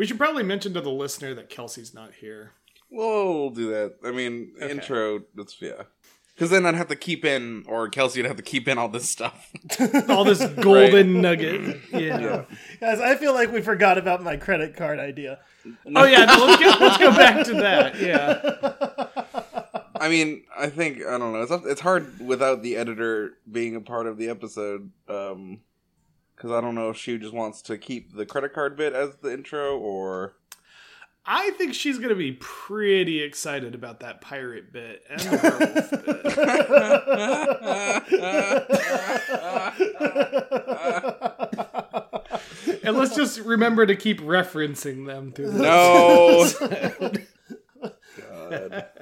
[0.00, 2.52] We should probably mention to the listener that Kelsey's not here.
[2.90, 3.96] We'll do that.
[4.02, 4.70] I mean, Okay.
[4.70, 5.24] intro.
[5.34, 5.82] That's yeah.
[6.34, 8.88] Because then I'd have to keep in, or Kelsey would have to keep in all
[8.88, 9.52] this stuff.
[10.08, 11.80] All this golden nugget.
[11.92, 12.46] Yeah.
[12.80, 15.40] Guys, I feel like we forgot about my credit card idea.
[15.94, 16.24] Oh yeah.
[16.24, 18.00] No, let's get let's go back to that.
[18.00, 19.82] Yeah.
[20.00, 21.42] I mean, I think I don't know.
[21.42, 24.92] It's it's hard without the editor being a part of the episode.
[25.08, 25.60] Um,
[26.40, 29.16] because I don't know if she just wants to keep the credit card bit as
[29.16, 30.32] the intro, or
[31.26, 35.90] I think she's gonna be pretty excited about that pirate bit and the werewolf
[42.70, 42.84] bit.
[42.84, 46.48] And let's just remember to keep referencing them through the no.
[48.18, 48.86] God.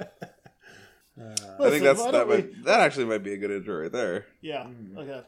[1.17, 2.11] I Listen, think that's that.
[2.11, 4.25] don't we- that actually might be a good intro right there.
[4.41, 4.65] Yeah.
[4.65, 4.97] Hmm.
[4.97, 5.21] Okay.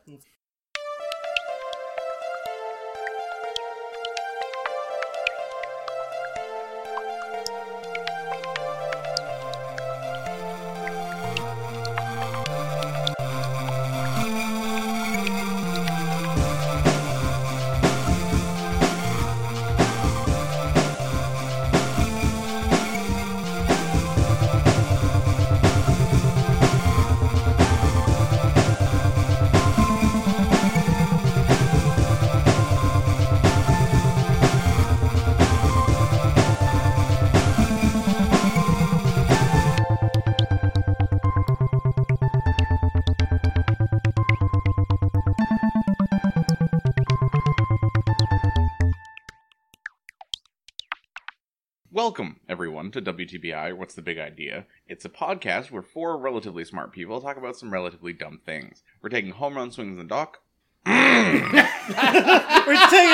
[52.03, 54.65] Welcome, everyone, to WTBI, or What's the Big Idea?
[54.87, 58.81] It's a podcast where four relatively smart people talk about some relatively dumb things.
[59.03, 60.39] We're taking home run swings in the dock.
[60.87, 61.61] We're taking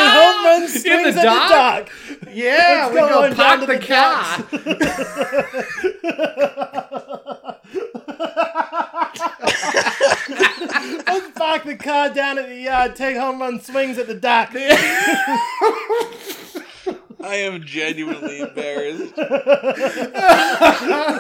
[0.08, 1.90] home run swings the at dock?
[2.08, 2.34] the dock.
[2.34, 4.24] Yeah, Let's we go go on park down to the the car.
[11.08, 14.54] Let's park the car down at the yard, take home run swings at the dock.
[17.22, 19.14] I am genuinely embarrassed.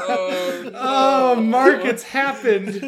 [0.09, 2.79] Oh, oh Mark, it's happened.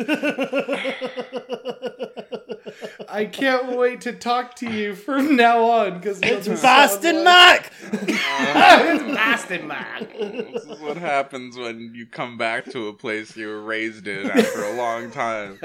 [3.12, 7.72] I can't wait to talk to you from now on because it's Boston Mark!
[7.92, 10.14] It's Boston Mark.
[10.18, 14.30] This is what happens when you come back to a place you were raised in
[14.30, 15.58] after a long time.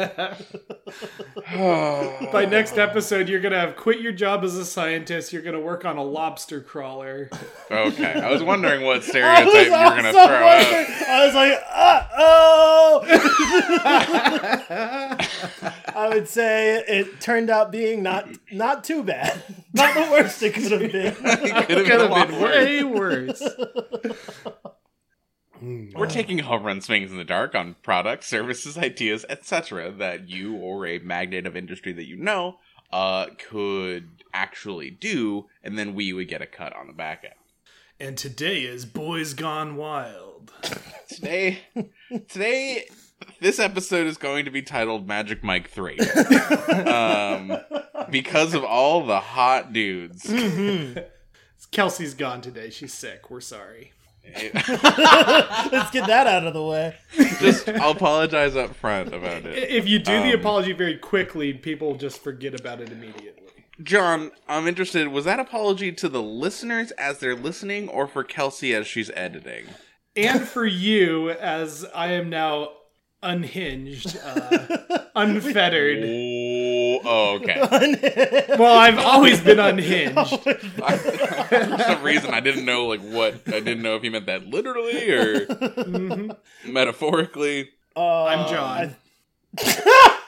[2.32, 5.32] By next episode, you're gonna have quit your job as a scientist.
[5.32, 7.28] You're gonna work on a lobster crawler.
[7.70, 10.44] Okay, I was wondering what stereotype was you were gonna throw out.
[10.44, 13.04] wondering- I was like, uh oh!
[15.96, 19.42] I would say it turned out being not not too bad.
[19.74, 21.16] Not the worst it could have been.
[21.24, 22.54] It could have been a have lot been worse.
[22.54, 23.42] way worse.
[25.96, 29.90] We're taking home run swings in the dark on products, services, ideas, etc.
[29.92, 32.58] that you or a magnate of industry that you know
[32.92, 37.34] uh, could actually do, and then we would get a cut on the back end.
[38.00, 40.52] And today is Boys Gone Wild.
[41.08, 41.60] Today,
[42.28, 42.88] today,
[43.40, 45.98] this episode is going to be titled Magic Mike Three,
[46.86, 47.56] um,
[48.10, 50.28] because of all the hot dudes.
[51.70, 52.70] Kelsey's gone today.
[52.70, 53.30] She's sick.
[53.30, 53.92] We're sorry.
[54.36, 56.96] Let's get that out of the way.
[57.40, 59.70] Just, I'll apologize up front about it.
[59.70, 63.30] If you do the Um, apology very quickly, people just forget about it immediately.
[63.82, 65.08] John, I'm interested.
[65.08, 69.66] Was that apology to the listeners as they're listening, or for Kelsey as she's editing?
[70.16, 72.70] And for you, as I am now
[73.24, 74.66] unhinged, uh,
[75.16, 76.04] unfettered.
[76.04, 78.44] Oh, oh, okay.
[78.58, 80.16] Well, I've always been unhinged.
[80.82, 83.34] I, for some reason, I didn't know like what.
[83.48, 86.36] I didn't know if he meant that literally or
[86.66, 87.70] metaphorically.
[87.96, 88.96] Uh, I'm John.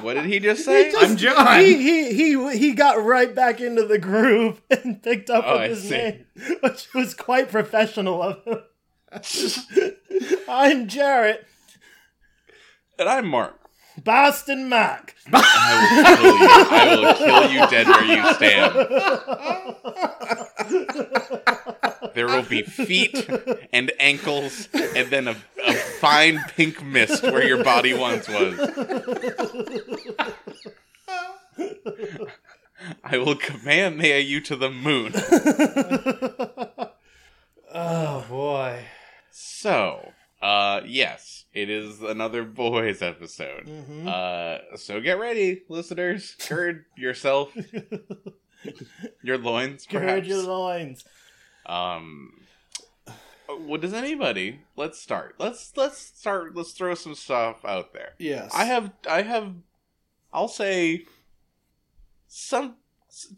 [0.00, 0.92] What did he just say?
[0.96, 1.60] I'm John.
[1.60, 5.60] He, he he he got right back into the groove and picked up Oh, on
[5.62, 5.90] I his see.
[5.90, 6.24] name,
[6.62, 8.60] which was quite professional of him.
[10.48, 11.46] I'm Jarrett,
[12.98, 13.58] and I'm Mark.
[14.02, 15.14] Boston Mark.
[15.32, 16.48] I will kill you.
[16.70, 18.74] I will kill you dead where you stand.
[22.14, 23.28] There will be feet
[23.72, 28.58] and ankles, and then a, a fine pink mist where your body once was.
[33.04, 35.14] I will Kamehameha you to the moon.
[37.76, 38.84] Oh boy.
[39.32, 43.68] So, uh, yes, it is another boys episode.
[44.06, 46.36] Uh, so get ready, listeners.
[46.48, 47.50] Gird yourself.
[49.22, 51.04] Your loins, Gird your loins.
[51.66, 52.32] Um,
[53.46, 54.60] what does anybody?
[54.76, 55.36] Let's start.
[55.38, 56.56] Let's let's start.
[56.56, 58.12] Let's throw some stuff out there.
[58.18, 58.52] Yes.
[58.54, 59.54] I have I have
[60.32, 61.04] I'll say
[62.26, 62.76] some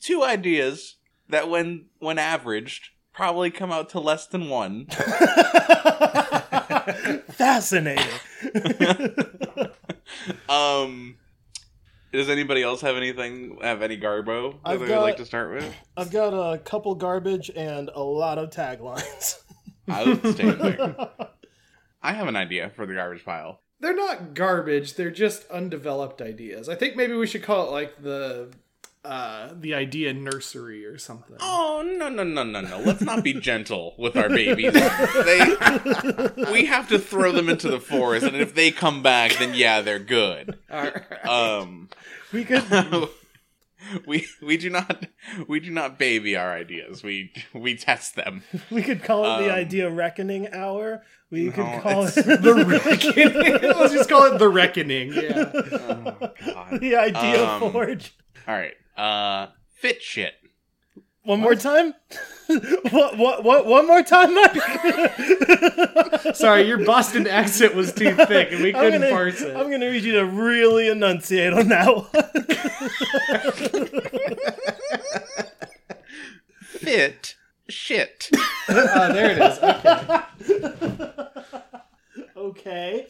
[0.01, 0.97] two ideas
[1.29, 4.87] that when when averaged probably come out to less than one.
[7.37, 8.05] Fascinating.
[10.49, 11.17] um
[12.13, 15.27] does anybody else have anything have any garbo that I've they got- would like to
[15.27, 15.75] start with?
[15.97, 19.41] I've got a couple garbage and a lot of taglines.
[19.91, 20.97] Outstanding.
[22.03, 23.61] I have an idea for the garbage pile.
[23.81, 24.95] They're not garbage.
[24.95, 26.69] They're just undeveloped ideas.
[26.69, 28.53] I think maybe we should call it like the
[29.07, 31.37] uh the idea nursery or something.
[31.41, 32.79] Oh no no no no no!
[32.81, 34.73] Let's not be gentle with our babies.
[34.73, 35.57] They,
[36.53, 39.81] we have to throw them into the forest, and if they come back, then yeah,
[39.81, 40.59] they're good.
[41.25, 41.89] Um,
[42.33, 42.65] we could
[44.07, 45.07] we we do not
[45.49, 47.03] we do not baby our ideas.
[47.05, 48.43] We we test them.
[48.71, 51.03] we could call it the Um, idea reckoning hour.
[51.31, 53.63] We could call it the reckoning.
[53.79, 55.13] Let's just call it the reckoning.
[55.13, 55.51] Yeah.
[55.55, 56.81] Oh God!
[56.81, 58.15] the idea Um, forge.
[58.49, 58.75] All right.
[58.97, 60.35] Uh, fit shit.
[61.27, 61.93] One more time.
[62.91, 63.19] what?
[63.19, 63.43] What?
[63.43, 63.67] What?
[63.67, 64.55] One more time, Mike.
[66.37, 69.57] Sorry, your Boston accent was too thick, and we I'm couldn't gonna, parse it.
[69.57, 72.07] I'm gonna need you to really enunciate on that one.
[76.61, 77.35] Fit
[77.69, 78.31] shit.
[78.69, 79.59] Oh, there it is.
[82.37, 82.37] Okay.
[82.37, 83.09] okay.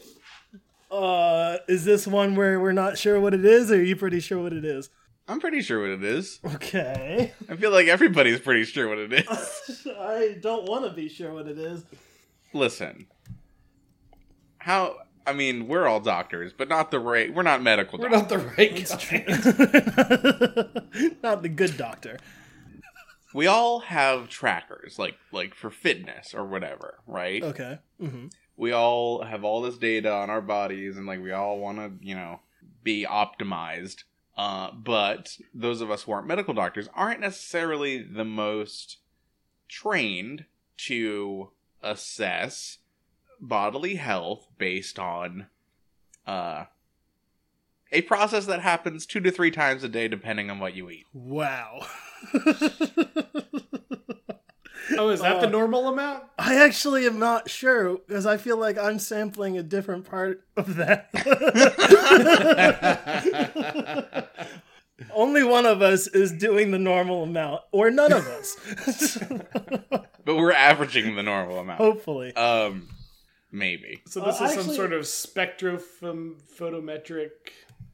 [0.89, 4.19] Uh, is this one where we're not sure what it is, or are you pretty
[4.19, 4.89] sure what it is?
[5.27, 6.39] I'm pretty sure what it is.
[6.55, 7.33] Okay.
[7.49, 9.87] I feel like everybody's pretty sure what it is.
[9.99, 11.83] I don't want to be sure what it is.
[12.53, 13.07] Listen.
[14.59, 14.95] How
[15.25, 18.43] I mean, we're all doctors, but not the right we're not medical We're doctors.
[18.43, 18.73] not the right
[20.73, 21.11] guy.
[21.23, 22.17] not the good doctor.
[23.33, 27.43] We all have trackers, like like for fitness or whatever, right?
[27.43, 27.79] Okay.
[28.01, 28.27] Mm-hmm.
[28.55, 32.15] We all have all this data on our bodies and like we all wanna, you
[32.15, 32.39] know,
[32.83, 34.03] be optimized.
[34.37, 38.97] Uh, but those of us who aren't medical doctors aren't necessarily the most
[39.67, 40.45] trained
[40.77, 41.49] to
[41.81, 42.77] assess
[43.39, 45.47] bodily health based on
[46.27, 46.65] uh,
[47.91, 51.05] a process that happens two to three times a day depending on what you eat.
[51.13, 51.87] Wow.
[54.97, 56.23] Oh, is that the Uh, normal amount?
[56.37, 60.75] I actually am not sure because I feel like I'm sampling a different part of
[60.75, 61.09] that.
[65.13, 69.17] Only one of us is doing the normal amount, or none of us.
[70.25, 71.77] But we're averaging the normal amount.
[71.77, 72.35] Hopefully.
[72.35, 72.89] Um,
[73.49, 74.01] maybe.
[74.07, 77.29] So this Uh, is some sort of spectrophotometric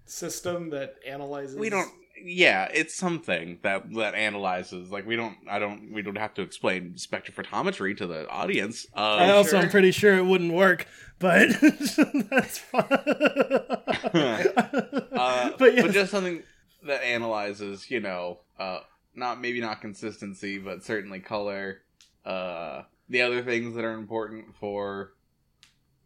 [0.08, 1.56] system that analyzes.
[1.58, 1.92] We don't.
[2.22, 4.92] Yeah, it's something that that analyzes.
[4.92, 5.38] Like we don't.
[5.50, 5.92] I don't.
[5.94, 8.86] We don't have to explain spectrophotometry to the audience.
[8.94, 10.88] I Um, also am pretty sure it wouldn't work,
[11.20, 12.84] but that's fine.
[14.14, 16.44] uh, but but, just something
[16.86, 17.90] that analyzes.
[17.90, 18.80] You know, uh,
[19.16, 21.80] not maybe not consistency, but certainly color.
[22.26, 25.14] Uh, the other things that are important for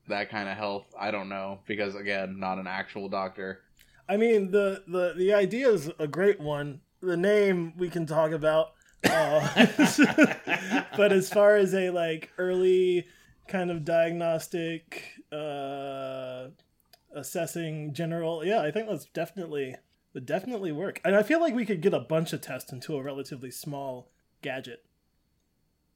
[0.07, 3.61] that kind of health, I don't know because again, not an actual doctor.
[4.09, 6.81] I mean, the, the, the idea is a great one.
[7.01, 8.73] The name we can talk about.
[9.03, 9.65] Uh,
[10.97, 13.05] but as far as a like early
[13.47, 16.47] kind of diagnostic uh,
[17.13, 19.75] assessing general, yeah, I think that's definitely
[20.13, 20.99] would definitely work.
[21.05, 24.09] And I feel like we could get a bunch of tests into a relatively small
[24.41, 24.83] gadget.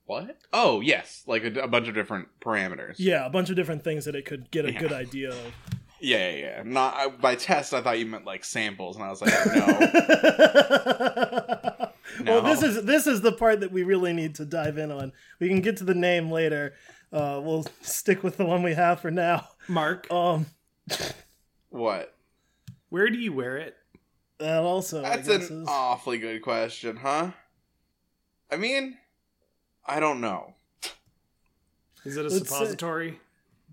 [0.06, 0.38] What?
[0.54, 2.96] Oh yes, like a, a bunch of different parameters.
[2.98, 4.80] Yeah, a bunch of different things that it could get a Yeah.
[4.80, 5.54] good idea of.
[6.02, 6.64] Yeah, yeah, yeah.
[6.66, 7.74] Not I, by test.
[7.74, 9.68] I thought you meant like samples, and I was like, no.
[12.26, 15.14] Well, this is this is the part that we really need to dive in on.
[15.40, 16.74] We can get to the name later.
[17.12, 19.48] Uh, we'll stick with the one we have for now.
[19.68, 20.46] Mark, Um,
[21.70, 22.14] what?
[22.90, 23.76] where do you wear it?
[24.40, 27.32] that also I That's an is- awfully good question, huh?
[28.52, 28.98] I mean,
[29.86, 30.54] I don't know.
[32.06, 33.20] Is it a Let's suppository?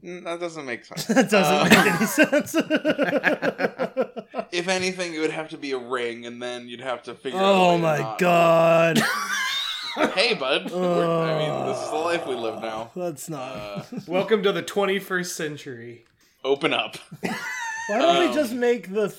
[0.02, 1.04] That doesn't make sense.
[1.06, 2.54] that doesn't Uh, make any sense.
[4.50, 7.38] If anything, it would have to be a ring, and then you'd have to figure.
[7.38, 8.98] out oh way to my not- god,
[10.14, 10.70] Hey, bud.
[10.70, 12.90] We're- I mean, this is the life we live now.
[12.96, 13.52] that's not.
[13.56, 16.04] Uh, Welcome to the 21st century.
[16.44, 16.96] open up.
[17.20, 19.14] Why don't we um, just make the?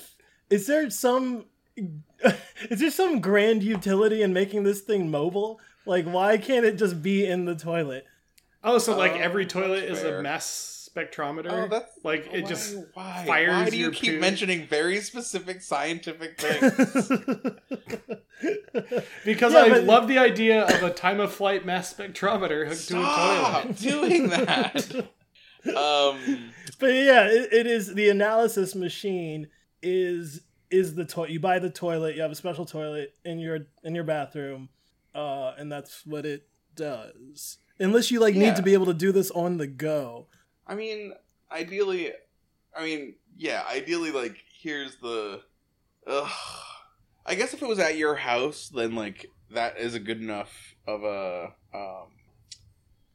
[0.50, 1.46] Is there some?
[2.70, 5.60] Is there some grand utility in making this thing mobile?
[5.86, 8.06] Like, why can't it just be in the toilet?
[8.64, 10.20] Oh, so like Oh, every toilet is fair.
[10.20, 11.50] a mass spectrometer.
[11.52, 13.24] Oh, that's like it why- just why?
[13.26, 14.20] fires Why do you your keep poo?
[14.20, 17.10] mentioning very specific scientific things?
[19.26, 22.88] because Yeah, I but- love the idea of a time of flight mass spectrometer hooked
[22.90, 23.78] to a Stop toilet.
[23.78, 24.86] doing that.
[25.76, 29.48] um, but yeah, it, it is the analysis machine
[29.82, 31.32] is is the toilet.
[31.32, 32.16] You buy the toilet.
[32.16, 34.70] You have a special toilet in your in your bathroom,
[35.16, 37.58] uh, and that's what it does.
[37.80, 38.42] Unless you like Yeah.
[38.42, 40.28] need to be able to do this on the go.
[40.68, 41.14] I mean,
[41.52, 42.12] ideally,
[42.76, 45.42] I mean, yeah, ideally, like here's the.
[46.08, 46.30] Ugh.
[47.26, 50.76] I guess if it was at your house, then like that is a good enough
[50.88, 52.08] of a um,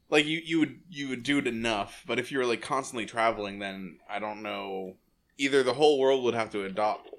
[0.09, 2.03] like you you would you would do it enough.
[2.07, 4.95] But if you were like constantly traveling, then I don't know.
[5.37, 7.09] Either the whole world would have to adopt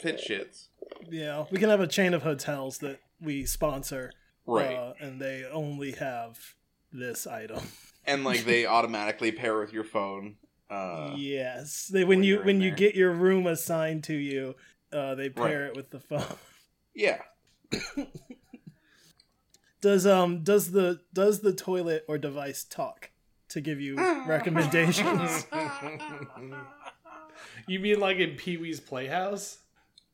[0.00, 0.68] fit shits,
[1.10, 4.12] Yeah, we can have a chain of hotels that we sponsor,
[4.46, 4.74] right?
[4.76, 6.54] uh, and they only have
[6.92, 7.62] this item.
[8.06, 10.36] and like they automatically pair with your phone.
[10.70, 12.76] Uh, yes, they when when you when you there.
[12.78, 14.54] get your room assigned to you,
[14.92, 15.70] uh, they pair Right.
[15.70, 16.24] it with the phone.
[16.94, 17.18] yeah.
[19.80, 23.10] Does um does the does the toilet or device talk
[23.50, 25.46] to give you recommendations?
[27.68, 29.58] You mean like in Pee Wee's Playhouse?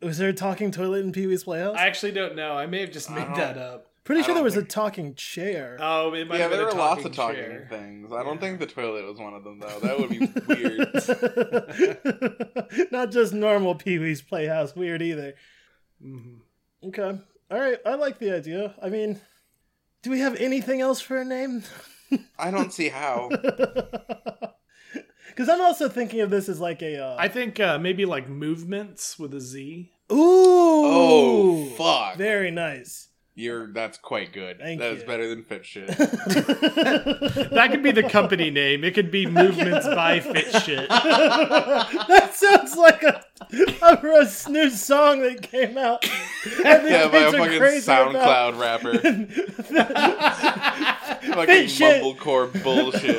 [0.02, 1.76] Was there a talking toilet in Pee Wee's Playhouse?
[1.76, 2.52] I actually don't know.
[2.54, 3.86] I may have just made that up.
[4.04, 5.76] Pretty I sure there don't was a talking chair.
[5.80, 7.66] Oh, it might yeah, have been there a were lots talking of talking chair.
[7.70, 8.12] things.
[8.12, 9.78] I don't think the toilet was one of them, though.
[9.80, 10.18] That would be
[12.78, 12.90] weird.
[12.90, 15.34] Not just normal Pee Wee's Playhouse weird either.
[16.04, 16.38] Mhm.
[16.88, 17.18] Okay.
[17.50, 17.78] All right.
[17.86, 18.74] I like the idea.
[18.82, 19.20] I mean,
[20.02, 21.62] do we have anything else for a name?
[22.38, 23.30] I don't see how.
[25.28, 26.98] Because I'm also thinking of this as like a.
[27.02, 29.90] Uh, I think uh, maybe like movements with a Z.
[30.12, 30.16] Ooh.
[30.84, 32.18] Oh fuck!
[32.18, 33.08] Very nice.
[33.34, 34.58] You're that's quite good.
[34.58, 35.06] Thank That's you.
[35.06, 35.88] better than fit shit.
[37.52, 38.84] That could be the company name.
[38.84, 40.86] It could be Movements by Fit Shit.
[40.88, 43.24] that sounds like a,
[43.82, 46.04] a Russ new song that came out.
[46.64, 48.98] And yeah, by a fucking crazy SoundCloud rapper.
[51.34, 52.02] fucking shit.
[52.02, 53.16] mumblecore bullshit.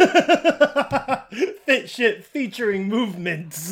[1.65, 3.71] Fit shit featuring movements.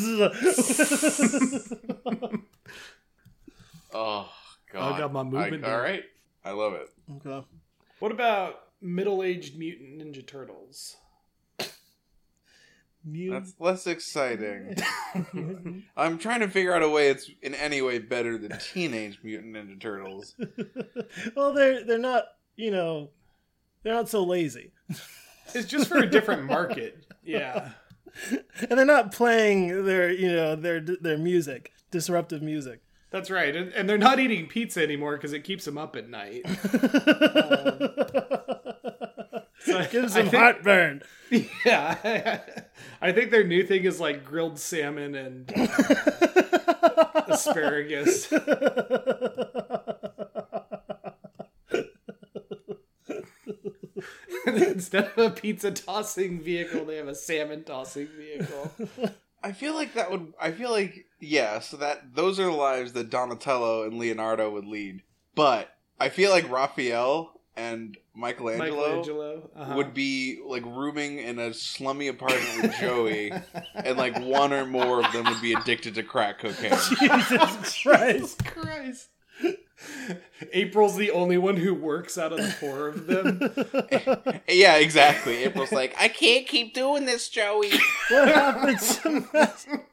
[3.94, 4.30] Oh
[4.72, 4.94] god.
[4.94, 6.04] I got my movement I- all right,
[6.44, 6.90] I love it.
[7.26, 7.46] okay.
[8.00, 10.96] What about middle-aged mutant ninja turtles?
[13.04, 14.76] That's less exciting.
[15.98, 19.56] I'm trying to figure out a way it's in any way better than Teenage Mutant
[19.56, 20.36] Ninja Turtles.
[21.36, 22.26] well, they're they're not.
[22.56, 23.10] You know,
[23.82, 24.72] they're not so lazy,
[25.56, 27.04] It's just for a different market.
[27.24, 27.70] Yeah.
[28.32, 32.82] and they're not playing their you know their their music, disruptive music.
[33.12, 33.56] That's right.
[33.56, 36.46] And, and they're not eating pizza anymore because it keeps them up at night.
[39.64, 41.04] So I- Gives them think- heartburn.
[41.66, 42.40] Yeah.
[43.00, 45.54] I think their new thing is like grilled salmon and
[47.28, 48.28] asparagus.
[54.46, 58.72] Instead of a pizza tossing vehicle, they have a salmon tossing vehicle.
[59.44, 60.34] I feel like that would.
[60.40, 61.60] I feel like yeah.
[61.60, 65.04] So that those are the lives that Donatello and Leonardo would lead.
[65.36, 69.76] But I feel like Raphael and Michelangelo, Michelangelo uh-huh.
[69.76, 73.32] would be like rooming in a slummy apartment with Joey,
[73.76, 76.72] and like one or more of them would be addicted to crack cocaine.
[77.00, 78.46] Jesus Christ.
[78.46, 79.10] Christ.
[80.54, 84.42] April's the only one who works out of the four of them.
[84.48, 85.44] yeah, exactly.
[85.44, 87.72] April's like, I can't keep doing this, Joey.
[88.10, 89.86] What happened to Master,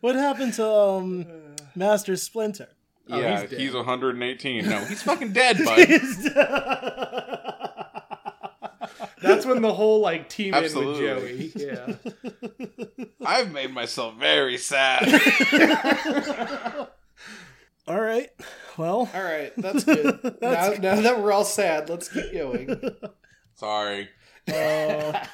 [0.00, 1.26] What happened to um
[1.74, 2.68] Master Splinter?
[3.10, 3.60] Oh, yeah, he's dead.
[3.60, 4.68] he's 118.
[4.68, 5.88] No, he's fucking dead, bud.
[9.20, 11.06] That's when the whole like team Absolutely.
[11.08, 11.66] in with Joey.
[11.66, 11.94] Yeah.
[13.24, 15.02] I've made myself very sad.
[17.88, 18.30] All right.
[18.76, 20.36] Well, All right, that's good.
[20.42, 22.80] now, now that we're all sad, let's keep going.
[23.54, 24.08] Sorry.
[24.52, 25.24] uh,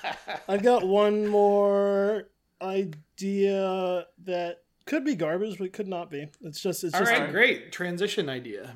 [0.48, 2.28] I've got one more
[2.62, 6.28] idea that could be garbage, but could not be.
[6.42, 8.74] It's just it's All just right, great transition idea.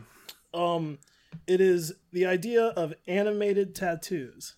[0.54, 0.98] um
[1.46, 4.56] it is the idea of animated tattoos.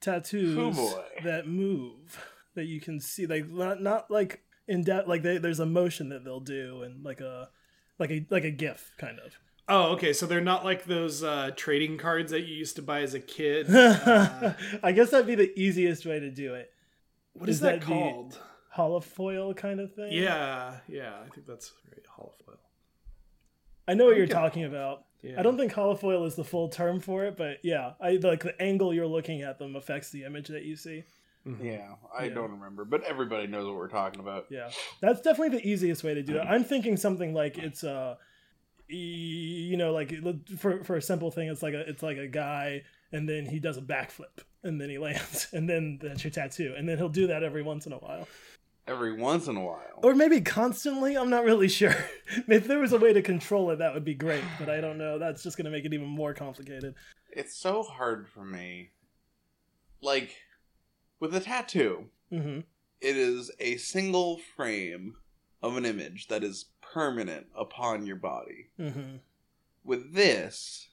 [0.00, 2.18] Tattoos Oh, that move
[2.54, 6.08] that you can see like not not like in depth like they, there's a motion
[6.10, 7.48] that they'll do and like a
[7.98, 9.34] like a like a gif kind of.
[9.66, 10.12] Oh, okay.
[10.12, 13.20] So they're not like those uh, trading cards that you used to buy as a
[13.20, 13.66] kid.
[13.70, 16.70] Uh, I guess that'd be the easiest way to do it.
[17.34, 18.38] What is, Is that, that the- called?
[18.76, 20.12] Holofoil kind of thing.
[20.12, 21.12] Yeah, yeah.
[21.24, 22.02] I think that's right.
[22.18, 22.56] Holofoil.
[23.86, 25.04] I know what you're talking about.
[25.22, 25.38] Yeah.
[25.38, 28.60] I don't think holofoil is the full term for it, but yeah, I like the
[28.60, 31.04] angle you're looking at them affects the image that you see.
[31.46, 31.64] Mm-hmm.
[31.64, 32.34] Yeah, I Yeah.
[32.34, 34.46] don't remember, but everybody knows what we're talking about.
[34.50, 36.40] Yeah, that's definitely the easiest way to do it.
[36.40, 38.16] I'm thinking something like it's uh,
[38.90, 40.12] a, you know, like
[40.58, 43.60] for for a simple thing, it's like a it's like a guy, and then he
[43.60, 47.08] does a backflip, and then he lands, and then that's your tattoo, and then he'll
[47.08, 48.26] do that every once in a while,
[48.86, 50.00] Every once in a while.
[50.02, 51.16] or maybe constantly.
[51.16, 51.94] I'm not really sure.
[52.48, 54.98] if there was a way to control it, that would be great, but I don't
[54.98, 55.18] know.
[55.18, 56.94] That's just gonna make it even more complicated.
[57.30, 58.90] It's so hard for me.
[60.02, 60.34] Like,
[61.20, 62.60] with a tattoo, hmm
[63.00, 65.16] it is a single frame
[65.62, 68.68] of an image that is permanent upon your body.
[68.78, 69.16] hmm
[69.82, 70.88] With this,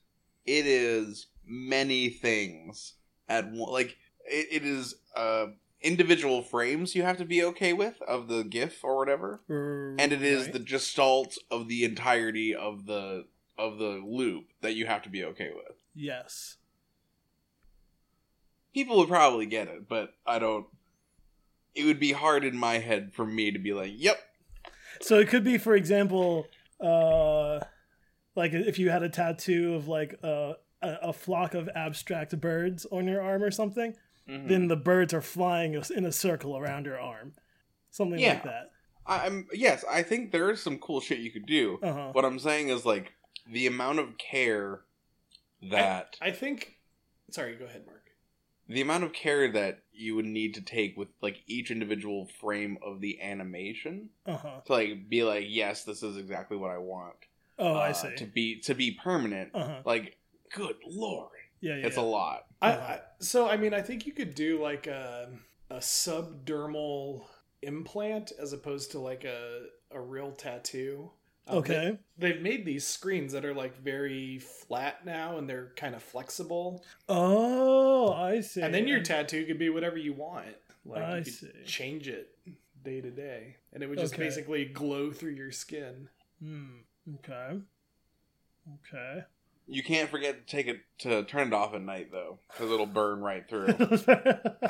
[0.45, 2.93] it is many things
[3.31, 3.71] at one.
[3.71, 5.47] Like, it, it is uh,
[5.81, 9.41] individual frames you have to be okay with of the GIF or whatever.
[9.49, 13.25] and it is the gestalt of the entirety of the
[13.57, 15.75] of the loop that you have to be okay with.
[15.95, 16.57] yes.
[18.73, 20.65] People would probably get it, but I don't.
[21.75, 24.17] It would be hard in my head for me to be like, "Yep,
[25.01, 26.47] So it could be, for example,
[26.79, 27.59] uh,
[28.35, 32.85] like if you had a tattoo of like a, a, a flock of abstract birds
[32.91, 33.95] on your arm or something,
[34.29, 34.47] Mhm.
[34.47, 37.33] then the birds are flying in a circle around your arm,
[37.89, 38.71] something like that.
[39.05, 41.79] I- I'm yes, I think there is some cool shit you could do.
[41.81, 42.09] Uh huh.
[42.13, 43.13] What I'm saying is like
[43.47, 44.81] the amount of care
[45.69, 46.77] that I think.
[47.31, 47.97] Sorry, go ahead, Mark.
[48.67, 52.77] the amount of care that you would need to take with like each individual frame
[52.81, 54.61] of the animation Uh huh.
[54.65, 57.15] to like be like, yes, this is exactly what I want.
[57.59, 58.15] Oh, I uh, see.
[58.15, 59.51] To be to be permanent.
[59.53, 59.81] Uh huh.
[59.85, 60.17] Like,
[60.53, 61.29] good lord,
[61.61, 61.85] Yeah, yeah.
[61.87, 62.45] it's a lot.
[62.61, 62.71] I.
[62.71, 65.29] I so I mean I think you could do like a
[65.69, 67.23] a subdermal
[67.61, 71.11] implant as opposed to like a a real tattoo.
[71.47, 71.97] Um, okay.
[72.17, 76.03] they, they've made these screens that are like very flat now and they're kind of
[76.03, 76.83] flexible.
[77.09, 78.61] Oh, I see.
[78.61, 80.45] And then your tattoo could be whatever you want.
[80.85, 81.51] Like I you could see.
[81.65, 82.29] change it
[82.83, 83.57] day to day.
[83.73, 84.23] And it would just Okay.
[84.23, 86.09] basically glow through your skin.
[86.41, 86.77] Hmm.
[87.15, 87.59] Okay.
[88.75, 89.23] Okay.
[89.73, 92.85] You can't forget to take it to turn it off at night though, because it'll
[92.85, 93.67] burn right through.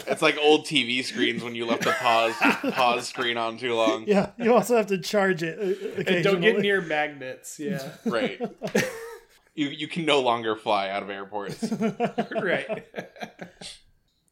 [0.08, 2.34] It's like old TV screens when you left the pause
[2.74, 4.06] pause screen on too long.
[4.08, 4.32] yeah.
[4.38, 5.58] You also have to charge it.
[5.60, 7.60] uh, And don't get near magnets.
[7.60, 7.82] Yeah.
[8.06, 8.40] Right.
[9.56, 11.64] You you can no longer fly out of airports.
[12.42, 12.86] right.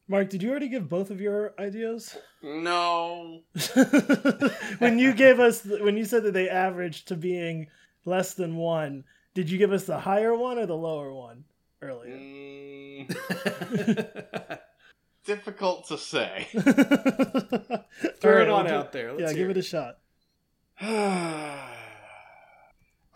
[0.08, 2.16] Mark, did you already give both of your ideas?
[2.42, 3.42] No.
[4.78, 7.68] when you gave us, when you said that they averaged to being
[8.04, 11.44] less than one, did you give us the higher one or the lower one
[11.82, 12.16] earlier?
[12.16, 13.08] Mm,
[15.24, 16.48] difficult to say.
[18.20, 19.12] Throw it on out there.
[19.12, 19.98] Let's yeah, hear give it a shot.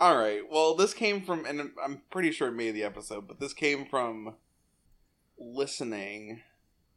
[0.01, 0.43] All right.
[0.51, 3.87] Well, this came from, and I'm pretty sure it made the episode, but this came
[3.87, 4.35] from
[5.39, 6.43] listening.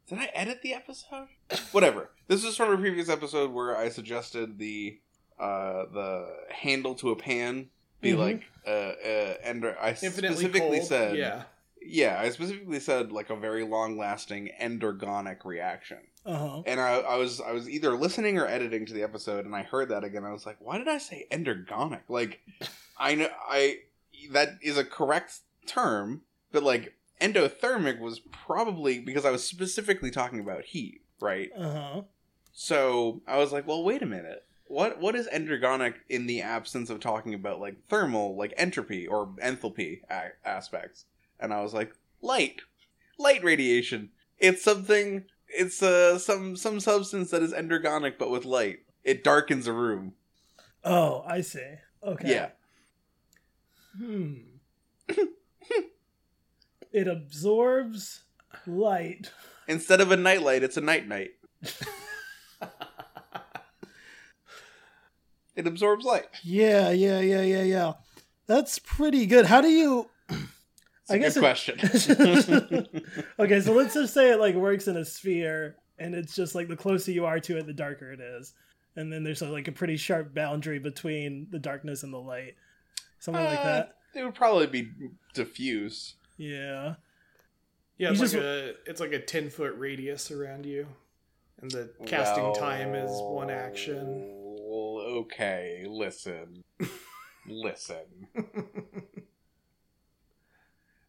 [0.08, 1.28] Did I edit the episode?
[1.72, 2.10] Whatever.
[2.28, 5.00] This is from a previous episode where I suggested the
[5.38, 7.68] uh the handle to a pan
[8.00, 8.18] be Mhm.
[8.18, 10.88] like uh uh and I Infinitely specifically cold.
[10.88, 11.42] said yeah.
[11.82, 15.98] yeah I specifically said like a very long lasting endergonic reaction.
[16.26, 16.62] Uh huh.
[16.66, 19.62] And I, I was I was either listening or editing to the episode, and I
[19.62, 20.24] heard that again.
[20.24, 22.40] I was like, "Why did I say endergonic?" Like,
[22.98, 23.78] I know I
[24.32, 30.40] that is a correct term, but like endothermic was probably because I was specifically talking
[30.40, 31.50] about heat, right?
[31.56, 32.02] Uh huh.
[32.52, 34.44] So I was like, "Well, wait a minute.
[34.68, 39.28] What what is endergonic in the absence of talking about like thermal, like entropy or
[39.42, 41.06] enthalpy a- aspects?"
[41.40, 42.60] And I was like, "Light,
[43.18, 44.10] light radiation.
[44.38, 48.80] It's something." It's uh, some some substance that is endergonic but with light.
[49.02, 50.12] It darkens a room.
[50.84, 51.76] Oh, I see.
[52.04, 52.30] Okay.
[52.30, 52.50] Yeah.
[53.96, 54.34] Hmm.
[56.92, 58.24] it absorbs
[58.66, 59.32] light.
[59.66, 61.30] Instead of a nightlight, it's a night night.
[65.58, 66.26] it absorbs light.
[66.42, 67.92] Yeah, yeah, yeah, yeah, yeah.
[68.46, 69.44] That's pretty good.
[69.46, 70.08] How do you?
[71.10, 71.44] It's a I guess good
[71.78, 72.88] it- question.
[73.38, 76.68] okay, so let's just say it like works in a sphere, and it's just like
[76.68, 78.52] the closer you are to it, the darker it is,
[78.94, 82.56] and then there's like a pretty sharp boundary between the darkness and the light,
[83.20, 83.94] something like Uh, that.
[84.14, 84.90] It would probably be
[85.32, 86.14] diffuse.
[86.36, 86.96] Yeah.
[87.96, 90.88] Yeah, You it's just- like a it's like a ten foot radius around you,
[91.62, 94.47] and the casting Well, time is one action.
[95.08, 96.62] Okay, listen.
[97.46, 97.96] listen.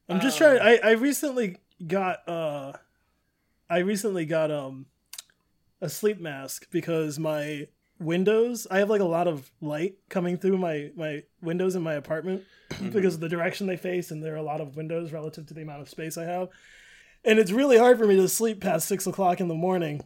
[0.08, 0.62] I'm just Um, trying.
[0.62, 2.74] I I recently got uh,
[3.70, 4.86] I recently got um,
[5.82, 7.68] a sleep mask because my
[8.00, 8.66] windows.
[8.72, 12.44] I have like a lot of light coming through my my windows in my apartment
[12.92, 15.54] because of the direction they face, and there are a lot of windows relative to
[15.54, 16.48] the amount of space I have.
[17.26, 20.04] And it's really hard for me to sleep past six o'clock in the morning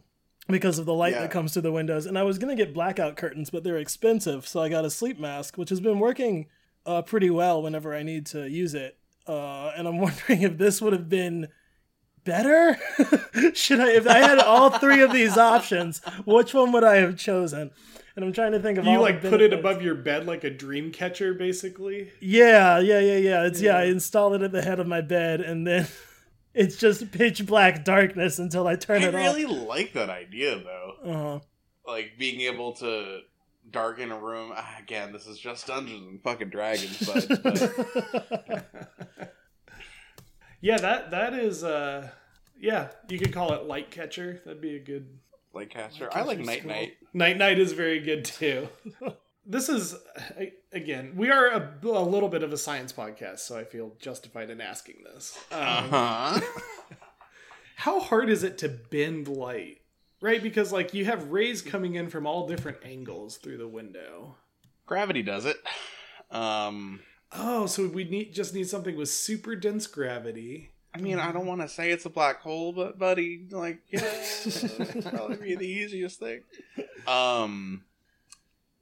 [0.48, 1.20] because of the light Yeah.
[1.22, 2.06] that comes through the windows.
[2.06, 5.18] And I was gonna get blackout curtains, but they're expensive, so I got a sleep
[5.18, 6.46] mask, which has been working
[6.86, 8.98] uh, pretty well whenever I need to use it.
[9.26, 11.48] Uh, and I'm wondering if this would have been
[12.24, 12.76] better.
[13.54, 17.16] Should I, if I had all three of these options, which one would I have
[17.16, 17.70] chosen?
[18.16, 20.50] And I'm trying to think of You like put it above your bed like a
[20.50, 22.10] dream catcher, basically.
[22.20, 23.44] Yeah, yeah, yeah, yeah.
[23.46, 23.76] It's yeah.
[23.76, 23.92] I Yeah.
[23.92, 25.88] installed it at the head of my bed, and then
[26.54, 29.50] it's just pitch black darkness until I turn I it really off.
[29.50, 30.92] I really like that idea though.
[31.04, 31.40] Uh-huh.
[31.86, 33.20] Like being able to
[33.70, 34.52] darken a room.
[34.54, 37.42] Ah, Again, this is just Dungeons and fucking Dragons, but,
[38.42, 38.70] but
[40.60, 41.62] Yeah, that that is.
[41.64, 42.08] uh
[42.58, 44.40] Yeah, you could call it light catcher.
[44.44, 45.18] That'd be a good.
[45.52, 46.70] like Caster, I like Night cool.
[46.70, 46.92] Night.
[47.12, 48.68] Night Night is very good too.
[49.46, 49.94] this is
[50.72, 54.50] again, we are a, a little bit of a science podcast, so I feel justified
[54.50, 55.38] in asking this.
[55.52, 56.40] Um, Uh huh.
[57.76, 59.78] How hard is it to bend light?
[60.20, 64.36] Right, because like you have rays coming in from all different angles through the window.
[64.86, 65.56] Gravity does it.
[66.30, 67.00] Um,
[67.36, 70.70] Oh, so we need just need something with super dense gravity.
[70.94, 74.00] I mean, I don't want to say it's a black hole, but buddy, like, yeah,
[75.10, 76.42] probably be the easiest thing.
[77.08, 77.82] Um,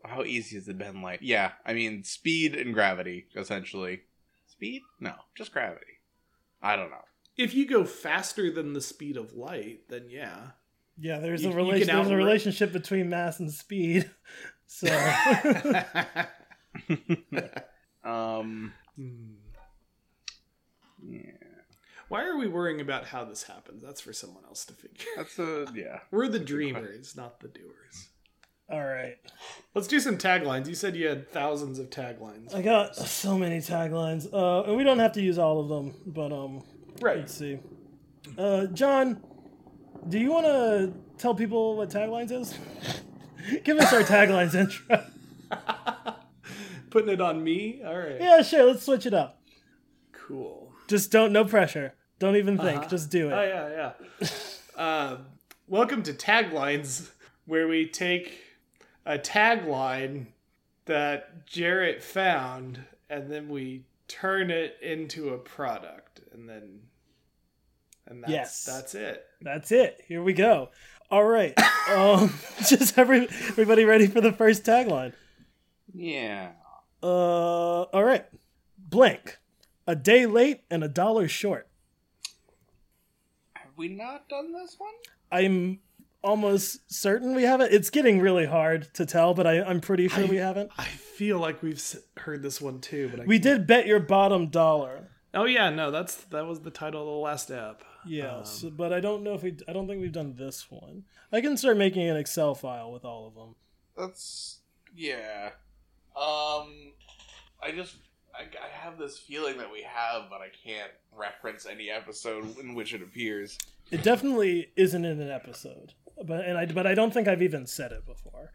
[0.04, 1.22] how easy is the bend light?
[1.22, 4.00] Yeah, I mean, speed and gravity, essentially.
[4.48, 4.82] Speed?
[5.00, 5.86] No, just gravity.
[6.62, 7.04] I don't know.
[7.36, 10.50] If you go faster than the speed of light, then yeah.
[10.98, 11.88] Yeah, there's You- a you relation.
[11.88, 14.10] can There's a relationship between mass and speed.
[14.74, 14.88] So
[18.04, 19.34] Um, Hmm.
[21.06, 21.20] yeah,
[22.08, 23.82] Why are we worrying about how this happens?
[23.82, 25.06] That's for someone else to figure.
[25.16, 26.00] that's a yeah.
[26.10, 28.08] We're the dreamers, not the doers.
[28.72, 29.16] All right,
[29.74, 30.66] Let's do some taglines.
[30.66, 32.54] You said you had thousands of taglines.
[32.54, 35.94] I got so many taglines, uh, and we don't have to use all of them,
[36.06, 36.62] but um,
[37.00, 37.18] Right.
[37.18, 37.58] let's see.
[38.38, 39.22] Uh, John,
[40.08, 42.54] do you want to tell people what taglines is?
[43.64, 45.04] Give us our taglines intro.
[46.90, 47.82] Putting it on me?
[47.84, 48.20] All right.
[48.20, 48.64] Yeah, sure.
[48.64, 49.40] Let's switch it up.
[50.12, 50.72] Cool.
[50.88, 51.32] Just don't.
[51.32, 51.94] No pressure.
[52.18, 52.80] Don't even think.
[52.80, 52.88] Uh-huh.
[52.88, 53.32] Just do it.
[53.32, 53.92] Oh, yeah,
[54.76, 54.78] yeah.
[55.12, 55.26] um,
[55.66, 57.10] welcome to Taglines,
[57.46, 58.38] where we take
[59.06, 60.26] a tagline
[60.84, 66.20] that Jarrett found and then we turn it into a product.
[66.32, 66.80] And then.
[68.06, 68.64] And that's, Yes.
[68.64, 69.24] that's it.
[69.40, 70.02] That's it.
[70.08, 70.70] Here we go.
[71.10, 71.54] All right.
[71.90, 72.32] um,
[72.66, 75.12] just every, everybody ready for the first tagline?
[75.94, 76.52] Yeah.
[77.02, 78.24] Uh, all right.
[78.78, 79.38] Blank.
[79.86, 81.68] A day late and a dollar short.
[83.54, 84.92] Have we not done this one?
[85.30, 85.80] I'm
[86.22, 87.72] almost certain we haven't.
[87.72, 90.70] It's getting really hard to tell, but I, I'm pretty sure I- we haven't.
[90.78, 91.82] I feel like we've
[92.16, 95.08] heard this one too, but I We can't- did bet your bottom dollar.
[95.34, 97.82] Oh yeah, no, that's that was the title of the last app.
[98.04, 99.56] Yes, Um, but I don't know if we.
[99.68, 101.04] I don't think we've done this one.
[101.32, 103.54] I can start making an Excel file with all of them.
[103.96, 104.58] That's
[104.94, 105.50] yeah.
[106.16, 106.92] Um,
[107.62, 107.96] I just
[108.34, 112.74] I, I have this feeling that we have, but I can't reference any episode in
[112.74, 113.56] which it appears.
[113.90, 117.66] It definitely isn't in an episode, but and I but I don't think I've even
[117.66, 118.52] said it before.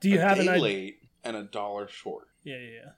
[0.00, 0.62] Do you a have an day idea?
[0.62, 2.28] late and a dollar short.
[2.44, 2.90] Yeah, yeah, yeah.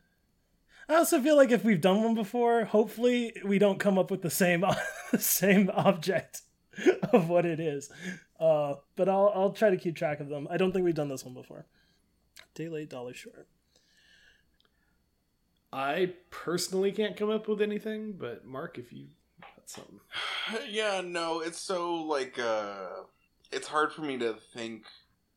[0.88, 4.22] I also feel like if we've done one before, hopefully we don't come up with
[4.22, 4.64] the same
[5.12, 6.42] the same object
[7.12, 7.90] of what it is.
[8.38, 10.48] Uh, but I'll I'll try to keep track of them.
[10.50, 11.66] I don't think we've done this one before.
[12.54, 13.48] Day late, dollar short.
[15.72, 19.12] I personally can't come up with anything, but Mark, if you got
[19.70, 20.00] something,
[20.68, 22.88] yeah, no, it's so like uh,
[23.50, 24.84] it's hard for me to think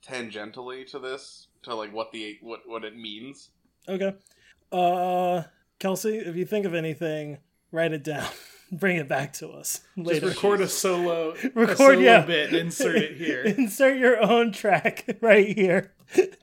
[0.06, 3.50] tangentially to this to like what the what what it means.
[3.88, 4.14] Okay.
[4.72, 5.44] Uh,
[5.80, 7.40] Kelsey, if you think of anything,
[7.72, 8.28] write it down.
[8.72, 12.26] Bring it back to us just record a solo, a Record, solo yeah.
[12.26, 13.44] bit, insert it here.
[13.58, 15.94] Insert your own track right here.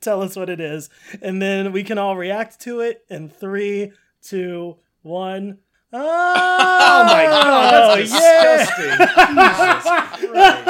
[0.01, 3.91] Tell us what it is, and then we can all react to it in three,
[4.23, 5.59] two, one.
[5.93, 8.91] Oh, oh my god, that's disgusting!
[8.91, 9.15] Jesus
[10.31, 10.61] Christ.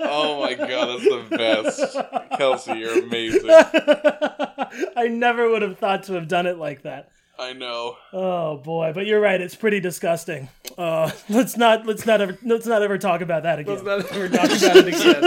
[0.00, 1.96] oh my god, that's the best,
[2.36, 2.78] Kelsey.
[2.78, 3.48] You're amazing.
[3.48, 7.10] I never would have thought to have done it like that.
[7.38, 7.96] I know.
[8.12, 9.40] Oh boy, but you're right.
[9.40, 10.50] It's pretty disgusting.
[10.76, 13.82] Uh, let's not let's not ever let's not ever talk about that again.
[13.82, 15.22] Let's not ever talk about it again.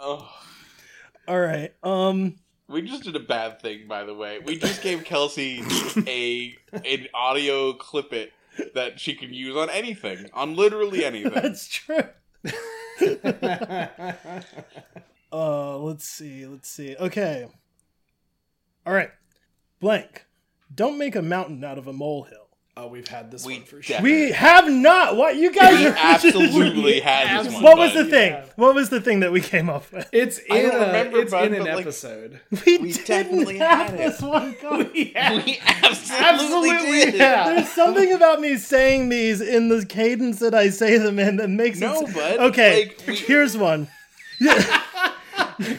[0.00, 0.32] oh.
[1.28, 1.72] All right.
[1.84, 2.34] Um.
[2.68, 4.40] We just did a bad thing, by the way.
[4.40, 5.62] We just gave Kelsey
[6.06, 8.32] a an audio clip it
[8.74, 11.32] that she can use on anything, on literally anything.
[11.32, 12.02] That's true.
[15.32, 16.46] Uh, let's see.
[16.46, 16.96] Let's see.
[16.96, 17.46] Okay.
[18.86, 19.10] All right.
[19.80, 20.24] Blank.
[20.74, 22.45] Don't make a mountain out of a molehill.
[22.78, 24.02] Oh, we've had this We one for sure.
[24.02, 25.16] We have not.
[25.16, 27.62] What you guys We are absolutely had this one.
[27.62, 28.10] What was the bud.
[28.10, 28.32] thing?
[28.32, 28.44] Yeah.
[28.56, 30.06] What was the thing that we came up with?
[30.12, 32.40] It's in, don't a, remember, it's bud, in an but, like- We, episode.
[32.66, 33.96] We definitely have had it.
[33.96, 34.56] this one.
[34.60, 34.90] Going.
[34.92, 37.14] We absolutely, Absolutely, did.
[37.14, 37.54] yeah.
[37.54, 41.48] There's something about me saying these in the cadence that I say them in that
[41.48, 42.14] makes No, it.
[42.14, 43.88] bud, Okay, like, we- here's one.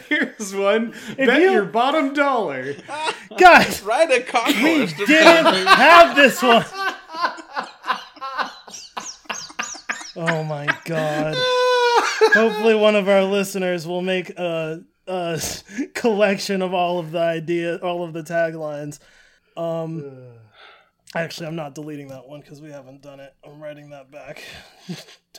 [0.09, 0.95] Here's one.
[1.15, 2.73] Bet you- your bottom dollar.
[3.37, 6.65] Guys, Ride a concourse to didn't have this one.
[10.17, 11.35] Oh my god.
[12.33, 15.39] Hopefully, one of our listeners will make a, a
[15.93, 18.97] collection of all of the idea, all of the taglines.
[19.55, 20.03] Um,
[21.15, 23.33] actually, I'm not deleting that one because we haven't done it.
[23.45, 24.43] I'm writing that back.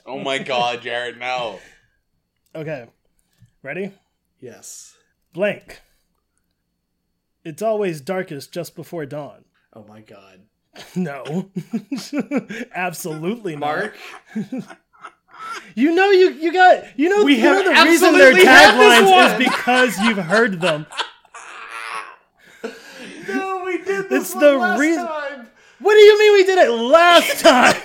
[0.07, 1.59] Oh my god, Jared, no.
[2.55, 2.87] Okay,
[3.63, 3.93] ready?
[4.41, 4.97] yes.
[5.35, 5.83] Blank.
[7.45, 9.45] It's always darkest just before dawn.
[9.75, 10.41] Oh my god.
[10.95, 11.51] No,
[12.75, 13.61] absolutely not.
[13.61, 13.97] Mark,
[15.75, 18.45] You know you you got you know We you have know the reason they're absolutely
[18.45, 20.87] had this taglines is because you've heard them.
[23.29, 25.49] no, we did this It's the reason- time.
[25.81, 27.77] What do you mean we did it last time?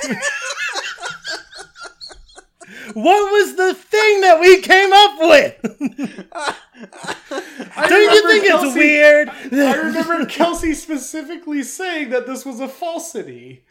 [2.93, 5.61] What was the thing that we came up with?
[7.89, 9.29] Don't you think it's weird?
[9.29, 13.65] I remember Kelsey specifically saying that this was a falsity.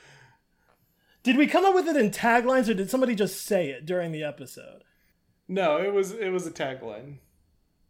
[1.22, 4.12] Did we come up with it in taglines or did somebody just say it during
[4.12, 4.82] the episode?
[5.48, 7.18] No, it was it was a tagline.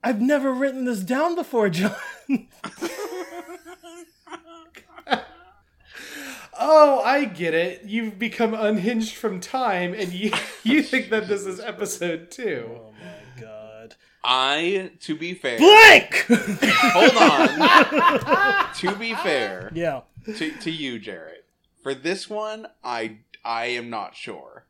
[0.04, 1.94] I've never written this down before, John.
[6.64, 7.82] Oh, I get it.
[7.84, 10.30] You've become unhinged from time, and you
[10.62, 12.78] you think that this is episode two.
[12.80, 13.96] oh my god.
[14.22, 16.26] I, to be fair, Blank!
[16.28, 18.74] hold on.
[18.76, 20.02] to be fair yeah.
[20.24, 21.42] to, to you, Jared,
[21.82, 24.64] for this one, I I am not sure.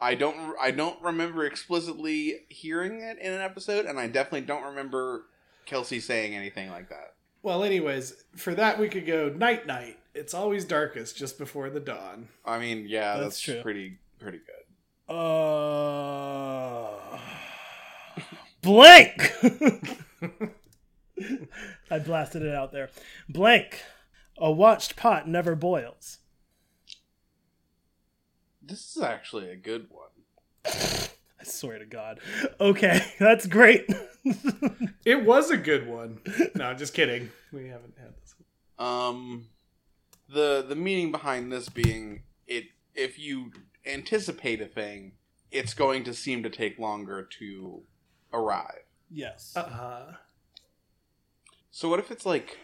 [0.00, 4.64] I don't I don't remember explicitly hearing it in an episode, and I definitely don't
[4.64, 5.26] remember
[5.66, 7.16] Kelsey saying anything like that.
[7.42, 9.98] Well, anyways, for that we could go night night.
[10.18, 12.28] It's always darkest just before the dawn.
[12.44, 13.62] I mean, yeah, That's that's, true.
[13.62, 15.14] pretty pretty good.
[15.14, 16.90] Uh,
[18.60, 19.32] blank.
[21.90, 22.90] I blasted it out there.
[23.28, 23.82] Blank.
[24.36, 26.18] A watched pot never boils.
[28.62, 30.10] This is actually a good one.
[30.66, 32.20] I swear to God.
[32.60, 33.86] Okay, that's great.
[35.04, 36.20] It was a good one.
[36.54, 37.30] No, just kidding.
[37.52, 38.34] We haven't had this
[38.76, 38.86] one.
[38.86, 39.46] Um,
[40.28, 43.52] the the meaning behind this being it if you
[43.86, 45.12] anticipate a thing,
[45.50, 47.82] it's going to seem to take longer to
[48.32, 48.82] arrive.
[49.10, 49.54] yes.
[49.56, 50.12] Uh-huh.
[51.70, 52.58] So what if it's like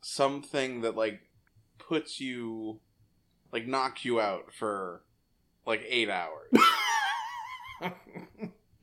[0.00, 1.20] something that like
[1.78, 2.80] puts you
[3.52, 5.02] like knocks you out for
[5.66, 6.50] like eight hours?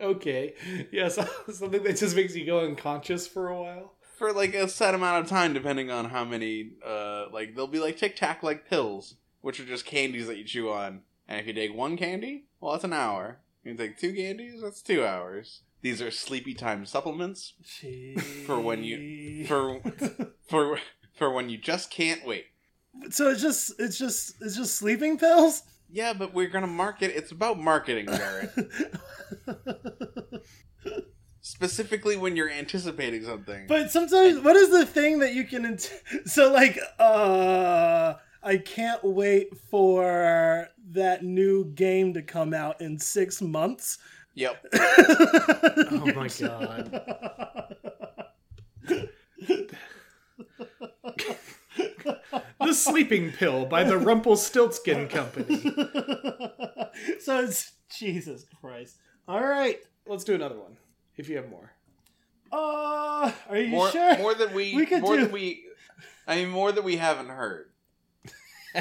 [0.02, 0.54] Okay.
[0.91, 1.15] Yes,
[1.52, 3.93] something that just makes you go unconscious for a while.
[4.23, 7.77] For like a set amount of time depending on how many uh like they'll be
[7.79, 11.45] like tic tac like pills which are just candies that you chew on and if
[11.45, 15.63] you take one candy well that's an hour you take two candies that's two hours
[15.81, 17.51] these are sleepy time supplements
[18.45, 19.81] For when you- for
[20.49, 20.79] for
[21.17, 22.45] for when you just can't wait
[23.09, 25.63] so it's just it's just it's just sleeping pills.
[25.89, 28.51] yeah but we're gonna market it's about marketing Jared.
[31.53, 35.65] specifically when you're anticipating something But sometimes, what is the thing that you can?
[35.65, 35.93] Int-
[36.25, 43.39] so like, uh, I can't wait for that new game to come out in six
[43.41, 43.99] months.
[44.33, 47.77] yep Oh my god.
[52.59, 55.57] The Sleeping Pill by the Rumpelstiltskin Company.
[57.19, 58.97] so it's Jesus Christ.
[59.27, 59.77] All right.
[60.07, 60.77] Let's do another one,
[61.17, 61.71] if you have more.
[62.52, 64.17] Uh, are you more, sure?
[64.17, 65.63] more than we, We could more do- than we
[66.28, 67.69] I mean more than we haven't heard.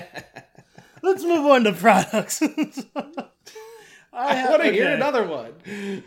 [1.02, 2.42] Let's move on to products.
[4.12, 6.04] I have- want to hear another one.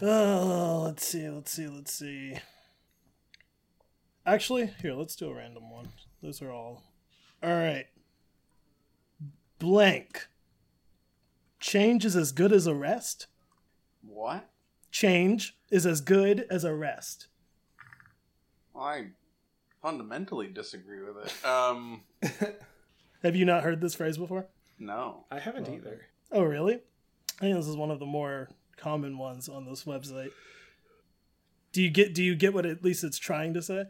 [0.00, 2.36] Oh, let's see, let's see, let's see.
[4.26, 5.88] Actually, here, let's do a random one.
[6.22, 6.82] Those are all.
[7.42, 7.86] All right.
[9.58, 10.28] Blank.
[11.60, 13.26] Change is as good as a rest.
[14.04, 14.48] What?
[14.92, 17.26] Change is as good as a rest.
[18.74, 19.06] Well, I
[19.80, 21.44] fundamentally disagree with it.
[21.44, 22.02] Um
[23.24, 24.46] Have you not heard this phrase before?
[24.78, 25.24] no.
[25.30, 26.02] I haven't either.
[26.30, 26.74] Oh, really?
[26.74, 30.30] I think this is one of the more common ones on this website.
[31.72, 33.84] Do you get do you get what at least it's trying to say?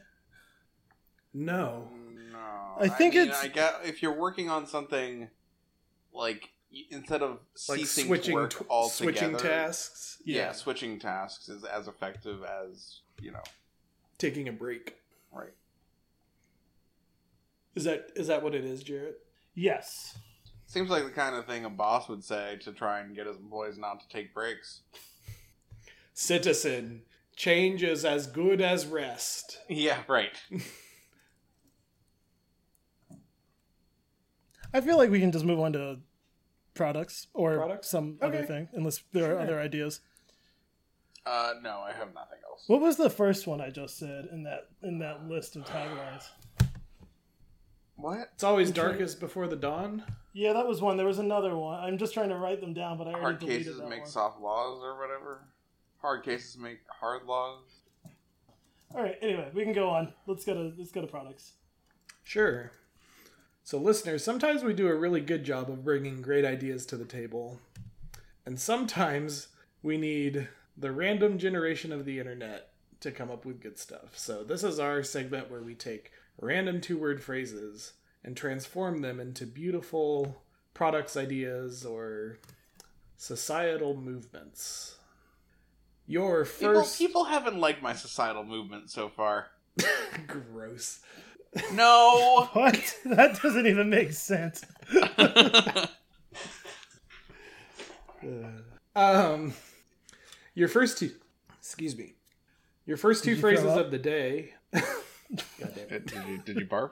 [1.35, 1.88] No.
[2.33, 2.77] No.
[2.79, 5.29] I think mean, it's I get if you're working on something
[6.12, 6.49] like y-
[6.91, 10.19] instead of Like ceasing switching to work tw- altogether, switching tasks.
[10.25, 10.53] Yeah.
[10.53, 13.43] switching tasks is as effective as you know.
[14.19, 14.97] Taking a break.
[15.33, 15.53] Right.
[17.75, 19.19] Is that is that what it is, Jarrett?
[19.55, 20.17] yes.
[20.67, 23.37] Seems like the kind of thing a boss would say to try and get his
[23.37, 24.81] employees not to take breaks.
[26.15, 27.03] Citizen,
[27.37, 29.59] change is as good as rest.
[29.69, 30.31] Yeah, right.
[34.75, 35.99] I feel like we can just move on to
[36.75, 37.89] products or Products?
[37.89, 40.01] some other thing, unless there are other ideas.
[41.25, 42.65] Uh, no, I have nothing else.
[42.67, 46.25] What was the first one I just said in that in that list of taglines?
[47.97, 48.31] What?
[48.35, 50.03] It's always I'm trying- darkest before the dawn.
[50.33, 50.97] Yeah, that was one.
[50.97, 51.79] There was another one.
[51.79, 54.01] I'm just trying to write them down, but I already Hard deleted cases that make
[54.01, 54.09] one.
[54.09, 55.45] soft laws or whatever.
[56.01, 57.61] Hard cases make hard laws.
[58.95, 59.17] All right.
[59.21, 60.13] Anyway, we can go on.
[60.27, 61.53] Let's go to let's go to products.
[62.25, 62.73] Sure.
[63.64, 67.05] So, listeners, sometimes we do a really good job of bringing great ideas to the
[67.05, 67.61] table.
[68.44, 69.48] And sometimes
[69.83, 72.70] we need the random generation of the internet
[73.01, 74.18] to come up with good stuff.
[74.18, 77.92] So, this is our segment where we take random two word phrases
[78.25, 80.42] and transform them into beautiful
[80.75, 82.38] products, ideas, or
[83.16, 84.96] societal movements.
[86.07, 86.98] Your People, first.
[86.98, 89.46] people haven't liked my societal movement so far.
[90.27, 91.01] Gross.
[91.73, 92.49] No.
[92.53, 92.99] What?
[93.05, 94.65] that doesn't even make sense.
[98.95, 99.55] Um,
[100.55, 101.12] your first two,
[101.59, 102.15] excuse me,
[102.85, 104.55] your first two you phrases of the day.
[104.73, 104.85] God
[105.75, 106.07] damn it.
[106.07, 106.91] did, you, did you barf?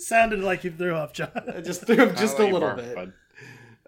[0.00, 1.30] Sounded like you threw up, John.
[1.54, 2.94] I just threw up just a little barf, bit.
[2.96, 3.12] Bud.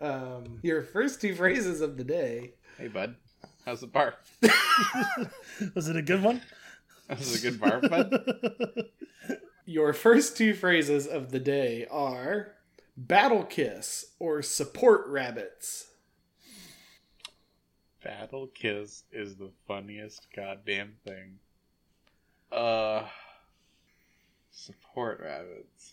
[0.01, 2.55] Um, your first two phrases of the day.
[2.79, 3.17] Hey, bud.
[3.67, 4.15] How's the barf?
[5.75, 6.41] Was it a good one?
[7.09, 9.39] That was a good barf, bud.
[9.65, 12.55] Your first two phrases of the day are
[12.97, 15.89] battle kiss or support rabbits.
[18.03, 21.39] Battle kiss is the funniest goddamn thing.
[22.51, 23.07] Uh,
[24.51, 25.93] support rabbits.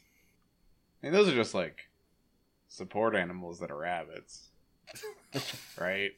[1.02, 1.90] I mean, those are just like
[2.68, 4.50] support animals that are rabbits,
[5.80, 6.12] right?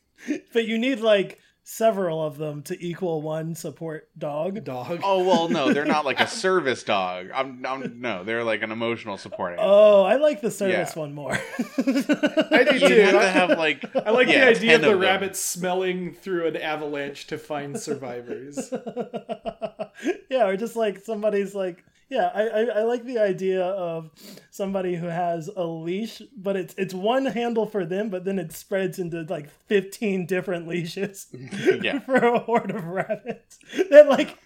[0.54, 4.64] but you need like several of them to equal one support dog.
[4.64, 5.00] Dog.
[5.04, 7.28] Oh well, no, they're not like a service dog.
[7.34, 9.70] I'm, I'm no, they're like an emotional support animal.
[9.70, 11.00] Oh, I like the service Yeah.
[11.00, 11.34] one more.
[11.34, 13.02] I do you too.
[13.02, 15.00] have to have like I like yeah, the idea of the them.
[15.00, 18.72] rabbit smelling through an avalanche to find survivors.
[20.30, 24.12] yeah, or just like somebody's like, yeah, I, I, I like the idea of
[24.50, 28.52] somebody who has a leash, but it's it's one handle for them, but then it
[28.52, 31.28] spreads into like fifteen different leashes
[31.82, 32.00] Yeah.
[32.00, 34.38] for a horde of rabbits that like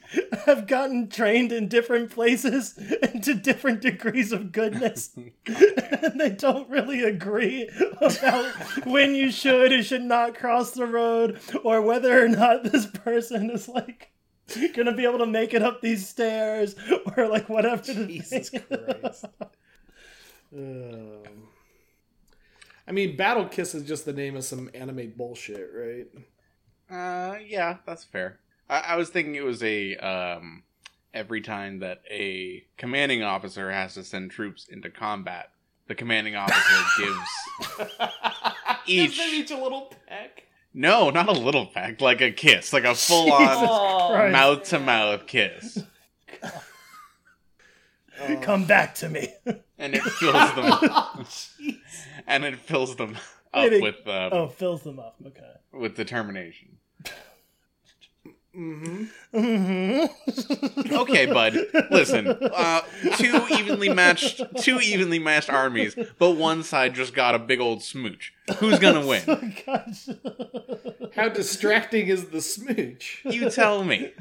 [0.45, 5.09] have gotten trained in different places and to different degrees of goodness,
[5.47, 7.67] and they don't really agree
[7.99, 8.53] about
[8.85, 13.49] when you should and should not cross the road, or whether or not this person
[13.49, 14.11] is like
[14.75, 16.75] gonna be able to make it up these stairs
[17.17, 17.81] or like whatever.
[17.81, 19.25] Jesus thing- Christ.
[20.55, 21.23] Um,
[22.87, 26.07] I mean, Battle Kiss is just the name of some anime bullshit, right?
[26.89, 28.39] Uh, yeah, that's fair.
[28.69, 30.63] I, I was thinking it was a um
[31.13, 35.49] every time that a commanding officer has to send troops into combat,
[35.87, 37.89] the commanding officer gives
[38.85, 39.17] Gives Each.
[39.17, 40.43] them each a little peck.
[40.75, 45.25] No, not a little peck, like a kiss, like a full on mouth to mouth
[45.25, 45.79] kiss,
[46.43, 46.51] oh.
[48.41, 49.33] Come back to me.
[49.77, 51.75] and it fills them,
[52.27, 53.17] and it fills them
[53.53, 55.15] up it- with um, Oh, fills them up.
[55.25, 55.41] Okay.
[55.73, 56.77] with determination.
[58.55, 60.93] Hmm Mm-hmm.
[60.95, 61.57] Okay, bud.
[61.91, 62.81] Listen, uh,
[63.17, 67.83] two evenly matched, two evenly matched armies, but one side just got a big old
[67.83, 68.33] smooch.
[68.59, 69.21] Who's gonna win?
[69.67, 71.09] Oh.
[71.15, 73.21] How distracting is the smooch?
[73.25, 74.13] You tell me.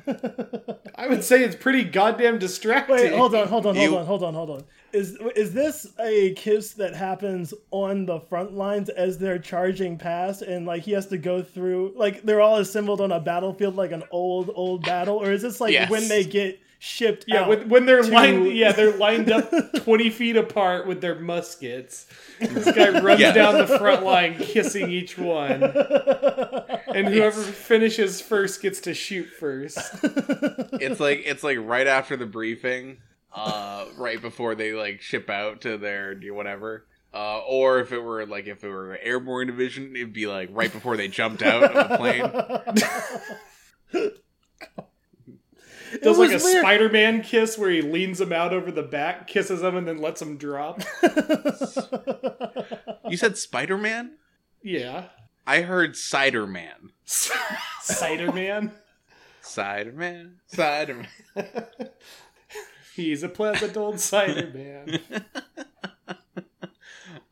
[0.97, 2.97] I would say it's pretty goddamn distracting.
[2.97, 4.65] Wait, hold on, hold on, hold You- on, hold on, hold on.
[4.95, 10.43] Is is this a kiss that happens on the front lines as they're charging past,
[10.43, 13.91] and like he has to go through, like they're all assembled on a battlefield, like
[13.93, 15.91] an old old battle, or is this like Yes.
[15.91, 17.25] when they get shipped?
[17.27, 17.49] Yeah, out?
[17.49, 22.07] when, when they're to- lined, yeah, they're lined up twenty feet apart with their muskets.
[22.39, 23.35] This guy runs Yes.
[23.35, 25.63] down the front line, kissing each one,
[26.95, 29.79] and whoever finishes first gets to shoot first.
[30.81, 32.99] It's like it's like right after the briefing,
[33.35, 36.87] uh, right before they like ship out to their whatever.
[37.13, 40.73] Uh, or if it were like if it were airborne division, it'd be like right
[40.73, 44.11] before they jumped out of the plane.
[46.03, 46.61] Does like a weird.
[46.63, 50.21] Spider-Man kiss where he leans him out over the back, kisses him, and then lets
[50.21, 50.83] him drop.
[53.09, 54.13] You said Spider Man?
[54.63, 55.09] yeah.
[55.47, 56.91] I heard Cider Man.
[57.05, 58.73] Cider Man.
[59.43, 60.37] Cider Man.
[60.47, 61.07] Cider
[61.37, 61.47] Man.
[62.95, 65.01] He's a pleasant old cider man.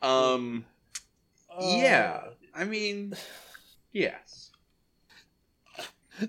[0.03, 0.65] Um,
[1.49, 2.23] Uh, yeah.
[2.55, 3.15] I mean,
[3.93, 4.51] yes.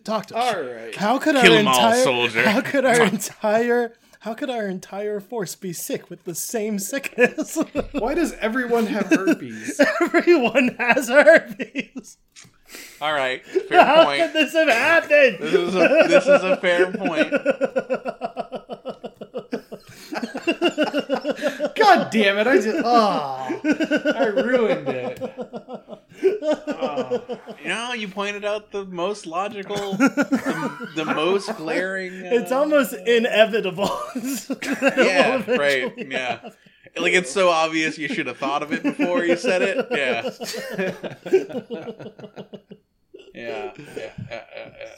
[0.04, 0.56] Talk to us.
[0.56, 0.96] All right.
[0.96, 2.48] How could Kill our 'em all, entire soldier.
[2.50, 7.58] how could our entire how could our entire force be sick with the same sickness?
[7.94, 9.82] Why does everyone have herpes?
[10.02, 12.18] Everyone has herpes.
[13.02, 13.44] All right.
[13.46, 14.22] Fair How point.
[14.22, 15.38] could this have happened?
[15.40, 17.34] This is a, this is a fair point.
[21.76, 22.48] God damn it!
[22.48, 23.62] I just oh,
[24.16, 25.22] I ruined it.
[26.22, 27.40] Oh.
[27.62, 32.14] You know, you pointed out the most logical, the, the most glaring.
[32.14, 33.88] Uh, It's almost inevitable.
[34.16, 36.50] that it will yeah, eventually right, yeah.
[36.96, 39.88] Like it's so obvious you should have thought of it before you said it.
[39.92, 40.30] Yeah,
[43.34, 43.74] yeah, yeah.
[43.74, 43.74] yeah,
[44.30, 44.44] yeah,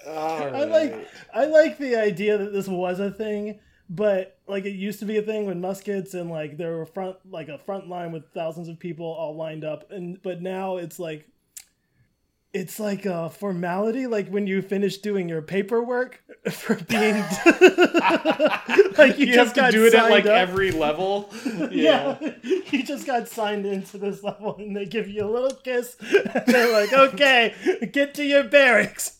[0.05, 0.11] yeah.
[0.11, 3.59] All I like I like the idea that this was a thing,
[3.89, 7.17] but like it used to be a thing with muskets and like there were front
[7.29, 10.97] like a front line with thousands of people all lined up and but now it's
[10.99, 11.27] like
[12.53, 17.15] it's like a formality like when you finish doing your paperwork for being
[18.97, 20.31] like you, you, just have got to do it at like up.
[20.31, 21.29] every level.
[21.69, 22.17] yeah.
[22.43, 26.43] you just got signed into this level and they give you a little kiss and
[26.47, 27.53] they're like okay
[27.91, 29.19] get to your barracks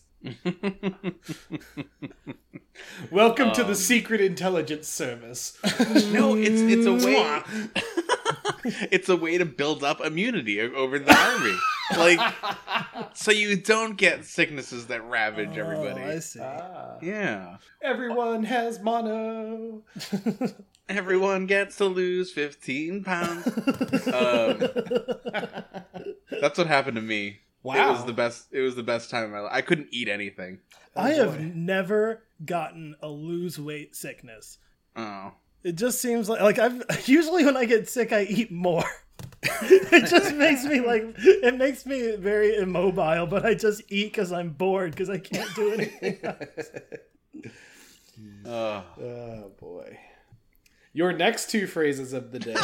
[3.10, 5.56] Welcome to the Um, Secret Intelligence Service.
[6.12, 7.42] No, it's it's a way.
[8.90, 11.56] it's a way to build up immunity over the army,
[11.96, 12.34] like
[13.14, 16.00] so you don't get sicknesses that ravage everybody.
[16.02, 16.40] Oh, I see.
[16.42, 16.96] Ah.
[17.02, 19.82] Yeah, Everyone has mono.
[20.88, 23.46] everyone gets to lose fifteen pounds.
[24.08, 24.58] Um,
[26.40, 27.40] that's what happened to me.
[27.62, 27.88] Wow.
[27.88, 28.46] It was the best.
[28.52, 29.52] It was the best time of my life.
[29.52, 30.60] I couldn't eat anything.
[30.94, 34.58] I Oh, have never gotten a lose weight sickness.
[34.94, 35.32] Oh,
[35.64, 38.84] It just seems like like I've usually when I get sick I eat more.
[39.42, 44.32] it just makes me like it makes me very immobile, but I just eat because
[44.32, 46.18] I'm bored because I can't do anything.
[48.46, 48.84] oh.
[49.00, 49.98] Oh boy.
[50.92, 52.56] Your next two phrases of the day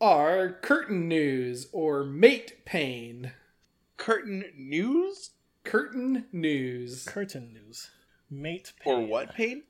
[0.00, 3.32] are curtain news or mate pain.
[3.98, 5.30] curtain news
[5.64, 7.04] Curtain news.
[7.04, 7.90] Curtain news,
[8.30, 8.72] mate.
[8.80, 8.92] Pain.
[8.94, 9.62] Or what pain?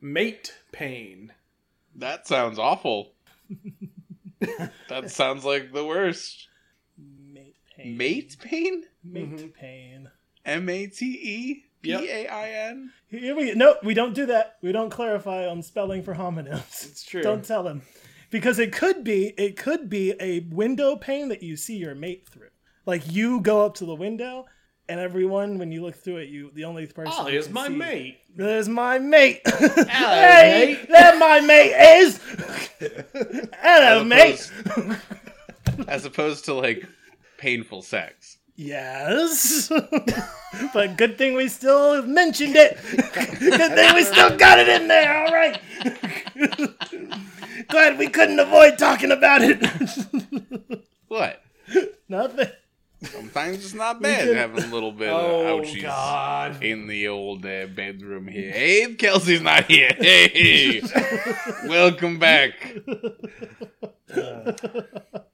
[0.00, 1.32] Mate pain.
[1.94, 3.12] That sounds awful.
[4.88, 6.48] that sounds like the worst.
[6.98, 7.96] Mate pain.
[7.96, 8.84] Mate pain?
[9.04, 9.54] Mate Mhm.
[9.54, 10.10] pain.
[10.44, 12.00] M A T E P Yep.
[12.02, 12.92] A I N.
[13.08, 14.56] Here we no, we don't do that.
[14.62, 16.86] We don't clarify on spelling for homonyms.
[16.86, 17.22] It's true.
[17.22, 17.82] Don't tell them.
[18.30, 22.28] Because it could be it could be a window pane that you see your mate
[22.28, 22.48] through.
[22.84, 24.46] Like you go up to the window
[24.88, 27.54] and everyone when you look through it you the only person Oh, you here's can
[27.54, 28.18] my see- mate.
[28.36, 29.40] There's my mate.
[29.46, 30.88] Hello, hey, mate.
[30.90, 32.20] there my mate is.
[33.60, 34.50] Hello, As mate.
[34.66, 34.98] opposed-
[35.88, 36.86] As opposed to like
[37.38, 38.38] painful sex.
[38.58, 39.70] Yes.
[40.72, 42.78] but good thing we still mentioned it.
[43.38, 45.14] good thing we still got it in there.
[45.26, 45.60] All right.
[47.68, 50.80] Glad we couldn't avoid talking about it.
[51.08, 51.42] What?
[52.08, 52.48] Nothing.
[53.12, 56.62] Sometimes it's not bad can- having a little bit Oh of ouchies God.
[56.62, 58.50] in the old uh, bedroom here.
[58.52, 59.90] Hey, Kelsey's not here.
[59.98, 60.82] Hey,
[61.66, 62.52] welcome back.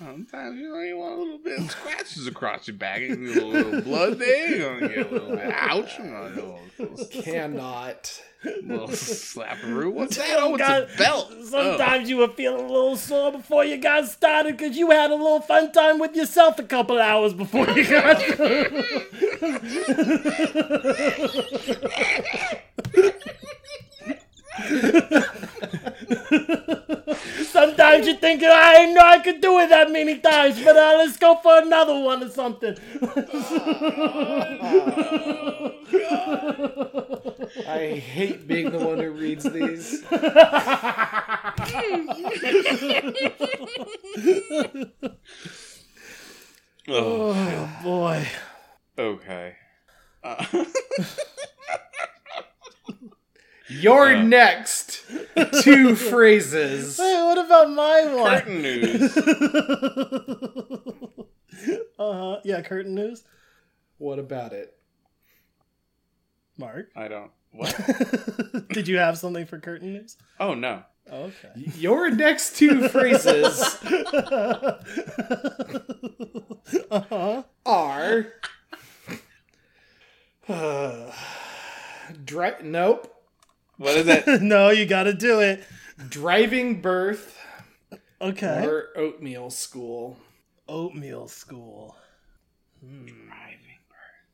[0.00, 3.44] Sometimes you know you want a little bit of scratches across your back, you a
[3.44, 6.58] little blood there, you want to get a little bit ouch, you want a little,
[6.78, 8.22] little, Cannot.
[8.62, 9.92] little slapperoo.
[9.92, 10.38] What's that?
[10.40, 11.30] Oh, it's a belt.
[11.44, 12.08] Sometimes oh.
[12.08, 15.42] you were feeling a little sore before you got started because you had a little
[15.42, 18.22] fun time with yourself a couple hours before you got.
[27.44, 30.94] Sometimes you think I didn't know I could do it that many times, but uh,
[30.98, 32.76] let's go for another one or something.
[37.66, 40.04] I hate being the one who reads these.
[46.88, 48.26] Oh, oh boy.
[48.98, 49.54] okay.
[50.24, 50.44] Uh,
[53.70, 54.22] Your Uh.
[54.22, 55.04] next
[55.62, 56.96] two phrases.
[56.96, 58.30] Hey, what about my one?
[58.40, 59.16] curtain news.
[61.98, 62.40] uh huh.
[62.44, 63.22] Yeah, curtain news.
[63.98, 64.76] What about it?
[66.58, 66.90] Mark.
[66.96, 67.30] I don't.
[67.52, 67.74] What?
[68.70, 70.16] Did you have something for curtain news?
[70.38, 70.82] Oh no.
[71.10, 71.52] Okay.
[71.76, 73.60] Your next two phrases
[76.90, 77.42] uh-huh.
[77.66, 78.26] are.
[80.48, 81.12] Uh,
[82.24, 83.19] dri- nope.
[83.80, 84.26] What is it?
[84.42, 85.64] no, you got to do it.
[86.10, 87.38] Driving birth
[88.20, 88.66] Okay.
[88.66, 90.18] or oatmeal school.
[90.68, 91.96] Oatmeal school.
[92.84, 93.06] Hmm.
[93.06, 93.78] Driving.
[93.88, 94.26] Birth.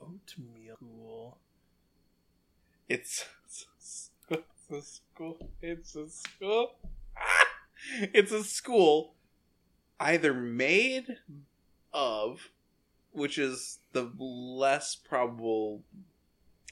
[0.00, 1.38] Oatmeal school.
[2.88, 3.24] It's
[4.28, 5.48] it's a school.
[5.62, 6.72] It's a school.
[8.12, 9.14] It's a school
[10.00, 11.18] either made
[11.92, 12.50] of,
[13.12, 15.82] which is the less probable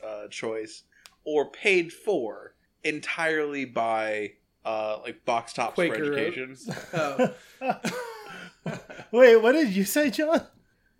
[0.04, 0.82] uh, choice,
[1.24, 4.32] or paid for entirely by
[4.64, 6.56] uh, like box tops for education.
[6.94, 7.34] Oh,
[9.12, 10.42] Wait, what did you say, John?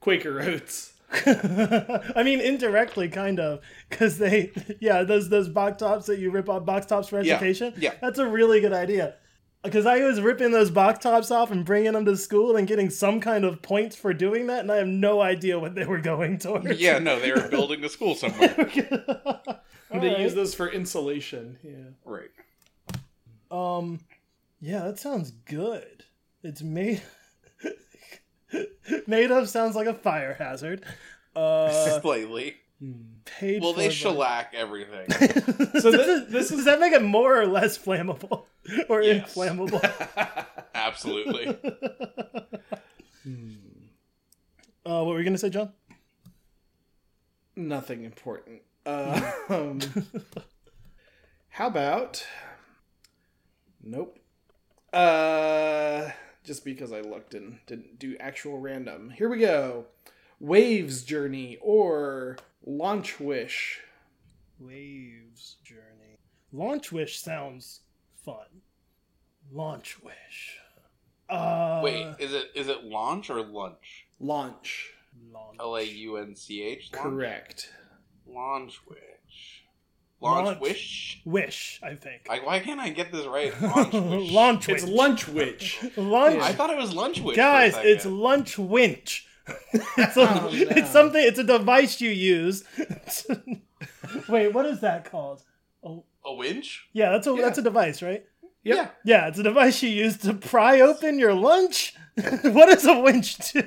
[0.00, 0.92] Quaker oats.
[1.26, 4.50] I mean, indirectly, kind of, because they,
[4.80, 7.72] yeah, those those box tops that you rip off box tops for Yeah, education.
[7.78, 7.94] yeah.
[8.00, 9.14] that's a really good idea.
[9.62, 12.90] Because I was ripping those box tops off and bringing them to school and getting
[12.90, 16.00] some kind of points for doing that, and I have no idea what they were
[16.00, 16.78] going towards.
[16.78, 18.54] Yeah, no, they were building a school somewhere.
[20.04, 20.22] They Alright.
[20.24, 21.58] use those for insulation.
[21.62, 21.72] Yeah.
[22.04, 22.30] right.
[23.50, 24.00] Um,
[24.60, 26.04] yeah, that sounds good.
[26.42, 27.02] It's made
[29.06, 30.84] made of sounds like a fire hazard.
[31.36, 32.54] Uh, Slightly.
[33.24, 35.10] paid Well, for they by- shellac everything.
[35.80, 38.44] so thi- this, this is- does that make it more or less flammable
[38.88, 39.24] or Yes.
[39.36, 39.80] inflammable?
[40.76, 41.48] Absolutely.
[44.86, 45.72] Uh, what were you gonna say, John?
[47.56, 48.62] Nothing important.
[48.86, 49.80] Uh, um,
[51.48, 52.26] how about?
[53.82, 54.18] Nope.
[54.92, 56.10] Uh,
[56.44, 59.10] just because I looked and didn't do actual random.
[59.10, 59.86] Here we go.
[60.40, 63.80] Waves journey or launch wish.
[64.58, 66.18] Waves journey.
[66.52, 67.80] Launch wish sounds
[68.24, 68.62] fun.
[69.52, 70.58] Launch wish.
[71.28, 74.06] Uh, Wait, is it is it launch or lunch?
[74.20, 74.92] Launch.
[75.32, 75.56] launch.
[75.58, 76.92] L A U N C H.
[76.92, 77.70] Correct.
[78.26, 79.62] Launch wish.
[80.20, 80.60] Launch, Launch.
[80.60, 81.20] wish.
[81.24, 82.26] Wish, I think.
[82.28, 83.52] Like, why can't I get this right?
[83.62, 84.32] Launch wish.
[84.32, 84.92] launch It's wish.
[84.92, 85.84] lunch wish.
[85.96, 86.40] Lunch.
[86.42, 87.36] I thought it was lunch wish.
[87.36, 87.90] Guys, for a second.
[87.96, 89.26] it's lunch winch.
[89.74, 90.50] it's, oh, a, Oh, no.
[90.52, 91.22] it's something.
[91.22, 92.64] It's a device you use.
[94.28, 95.42] Wait, what is that called?
[96.26, 96.88] a winch.
[96.94, 97.42] Yeah, that's a Yeah.
[97.42, 98.24] that's a device, right?
[98.62, 98.96] Yep.
[99.04, 101.94] Yeah, it's a device you use to pry open your lunch.
[102.16, 103.58] what does a winch do?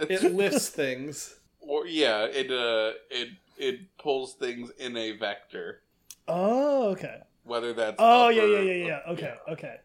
[0.00, 1.37] It's- It lifts things.
[1.68, 5.82] Or yeah, it uh, it it pulls things in a vector,
[6.26, 7.20] Oh, okay.
[7.44, 9.00] whether that's Oh, yeah, yeah, yeah, yeah.
[9.12, 9.76] Okay, okay.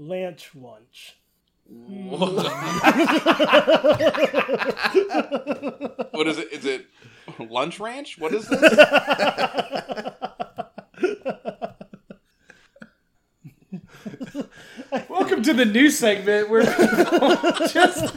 [0.00, 1.16] Lanch lunch.
[6.12, 6.52] what is it?
[6.52, 6.86] Is it
[7.50, 8.18] lunch ranch?
[8.18, 8.60] What is this?
[15.26, 18.14] Welcome to the new segment where people just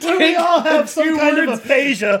[0.00, 1.52] Do we all have some two kind words.
[1.52, 2.20] of aphasia?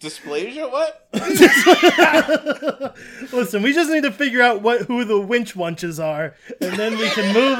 [0.00, 0.72] Dysplasia?
[0.72, 1.06] What?
[3.34, 6.96] Listen, we just need to figure out what who the winch wunches are, and then
[6.96, 7.58] we can move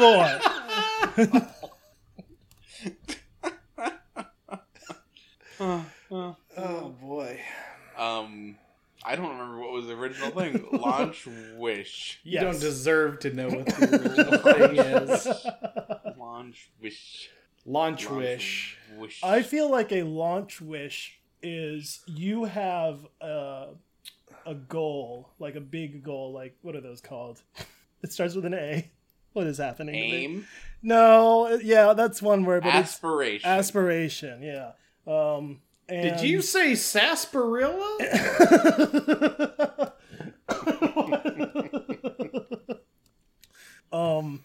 [5.60, 5.60] on.
[6.56, 7.40] Oh boy.
[7.98, 8.56] Um,
[9.04, 10.66] I don't remember what was the original thing.
[10.72, 11.26] Launch
[11.56, 12.20] wish.
[12.24, 12.42] You Yes.
[12.42, 16.16] don't deserve to know what the original thing is.
[16.18, 17.30] Launch wish.
[17.66, 18.78] Launch Launch wish.
[18.96, 19.20] Wish.
[19.22, 23.68] I feel like a launch wish is you have a,
[24.46, 27.42] a goal, like a big goal, like what are those called?
[28.02, 28.90] It starts with an A.
[29.32, 29.94] What is happening?
[29.96, 30.46] aim
[30.82, 33.36] No, yeah, that's one word, but aspiration.
[33.36, 34.42] it's aspiration.
[34.42, 34.72] Yeah.
[35.06, 36.16] Um, and...
[36.16, 37.98] Did you say sarsaparilla?
[43.92, 44.44] um.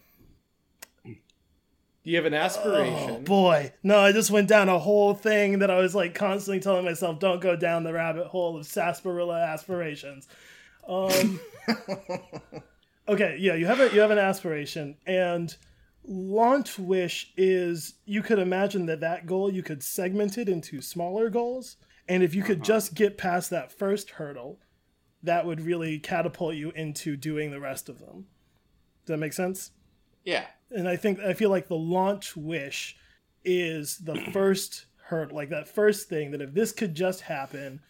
[2.02, 3.24] Do you have an Oh aspiration.
[3.24, 3.98] boy, no!
[3.98, 7.42] I just went down a whole thing that I was like constantly telling myself, "Don't
[7.42, 10.26] go down the rabbit hole of sarsaparilla aspirations."
[10.88, 11.40] Um,
[13.08, 15.54] okay, yeah, you have a you have an aspiration, and
[16.04, 21.30] launch wish is you could imagine that that goal you could segment it into smaller
[21.30, 21.76] goals,
[22.08, 22.66] and if you could uh-huh.
[22.66, 24.58] just get past that first hurdle,
[25.22, 28.26] that would really catapult you into doing the rest of them.
[29.04, 29.72] Does that make sense?
[30.24, 30.46] yeah.
[30.70, 32.96] and I think I feel like the launch wish
[33.44, 37.80] is the first hurdle, like that first thing that if this could just happen,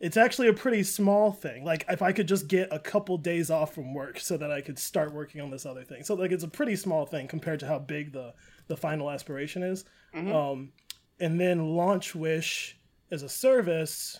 [0.00, 1.64] it's actually a pretty small thing.
[1.64, 4.60] Like if I could just get a couple days off from work so that I
[4.62, 6.02] could start working on this other thing.
[6.04, 8.32] So like it's a pretty small thing compared to how big the
[8.68, 9.84] the final aspiration is.
[10.14, 10.72] Um,
[11.20, 12.78] and then Launch Wish
[13.10, 14.18] as a service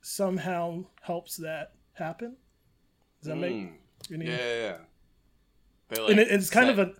[0.00, 2.36] somehow helps that happen.
[3.20, 3.72] Does that make Mm.
[4.14, 4.26] any?
[4.26, 4.76] Yeah, yeah,
[5.90, 6.00] yeah.
[6.00, 6.94] Like, And it, it's kind set- of a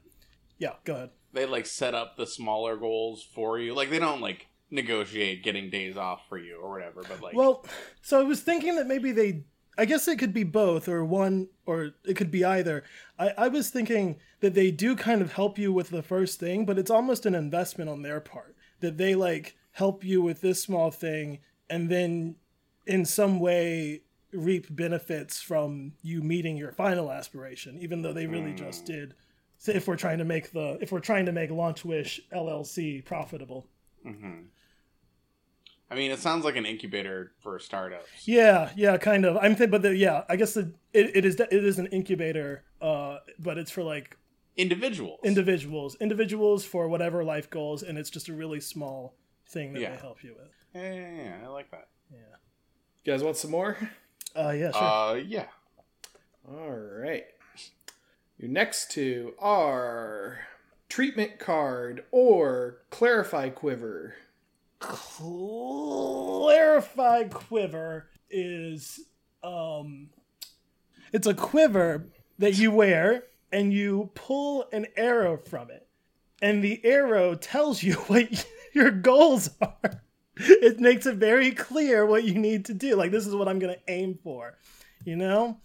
[0.59, 0.75] yeah.
[0.85, 1.11] Go ahead.
[1.33, 3.75] they like set up the smaller goals for you.
[3.75, 7.03] Like they don't like negotiate getting days off for you or whatever.
[7.09, 7.65] But like, Well,
[8.01, 9.45] so I was thinking that maybe they.
[9.79, 12.85] I guess it could be both, or one, or it could be either.
[13.19, 16.67] I, I was thinking that they do kind of help you with the first thing,
[16.67, 18.55] but it's almost an investment on their part.
[18.81, 21.39] That they like help you with this small thing,
[21.71, 22.37] and then
[22.87, 24.03] in some way
[24.33, 29.15] reap benefits from you meeting your final aspiration, even though they really just did.
[29.59, 33.03] So if we're trying to make the if we're trying to make Launch Wish LLC
[33.05, 33.69] profitable.
[34.07, 34.47] Mhm.
[35.93, 38.27] I mean, it sounds like an incubator for startups.
[38.27, 39.37] Yeah, yeah, kind of.
[39.37, 42.65] I'm thinking, but the, yeah, I guess the, it, it is it is an incubator,
[42.81, 44.17] uh, but it's for like
[44.57, 45.21] Individuals.
[45.25, 49.15] individuals, individuals for whatever life goals, and it's just a really small
[49.49, 49.91] thing that Yeah.
[49.91, 50.51] they help you with.
[50.75, 51.89] yeah, yeah, yeah, I like that.
[52.11, 52.19] Yeah.
[53.05, 53.77] You guys want some more?
[54.37, 54.83] Uh, yeah, sure.
[54.83, 55.47] Uh, yeah.
[56.49, 57.25] All right.
[58.39, 60.41] Your next two are
[60.89, 64.15] treatment card or clarify quiver.
[66.43, 69.01] Clarify quiver is
[69.45, 70.09] um,
[71.13, 72.09] it's a quiver
[72.39, 75.87] that you wear, and you pull an arrow from it,
[76.41, 80.03] and the arrow tells you what your goals are.
[80.37, 82.97] It makes it very clear what you need to do.
[82.97, 84.59] Like this is what I'm going to aim for.
[85.05, 85.59] You know,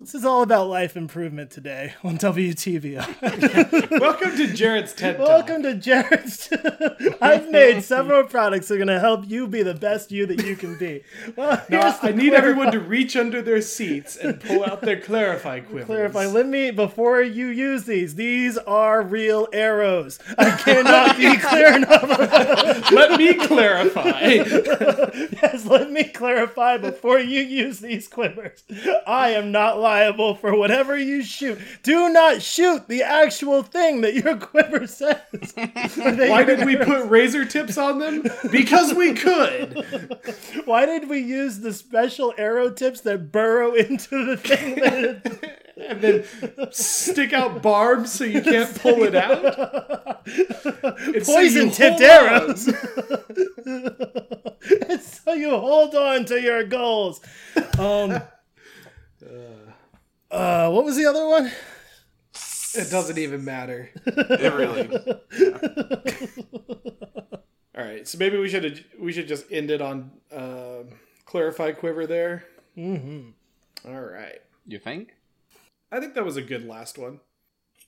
[0.00, 3.90] this is all about life improvement today on WTBI.
[4.00, 5.26] Welcome to Jared's TED Talk.
[5.26, 6.48] Welcome to Jared's.
[7.20, 10.44] I've made several products that are going to help you be the best you that
[10.46, 11.02] you can be.
[11.34, 14.64] Well, Now, here's the I need clarify- everyone to reach under their seats and pull
[14.64, 15.86] out their clarify quivers.
[15.86, 16.26] clarify.
[16.26, 18.14] Let me before you use these.
[18.14, 20.20] These are real arrows.
[20.38, 22.92] I cannot be clear enough.
[22.92, 24.20] Let me clarify.
[24.20, 28.62] yes, let me clarify before you use these quivers.
[29.04, 31.58] I am not liable for whatever you shoot.
[31.82, 35.54] Do not shoot the actual thing that your quiver says.
[35.96, 38.22] Why did we put razor tips on them?
[38.50, 39.86] Because we could.
[40.66, 45.54] Why did we use the special arrow tips that burrow into the thing that it,
[45.78, 46.24] And then
[46.72, 50.16] stick out barbs so you can't pull it out.
[50.30, 52.68] It's so poison tipped arrows?
[54.60, 57.22] it's so you hold on to your goals.
[57.78, 59.72] Um uh,
[60.30, 61.50] what was the other one?
[62.74, 63.90] It doesn't even matter.
[64.06, 64.88] It really.
[67.76, 70.82] All right, so maybe we should we should just end it on uh,
[71.24, 72.44] clarify quiver there.
[72.76, 73.30] Mm-hmm.
[73.88, 75.14] All right, you think?
[75.92, 77.20] I think that was a good last one.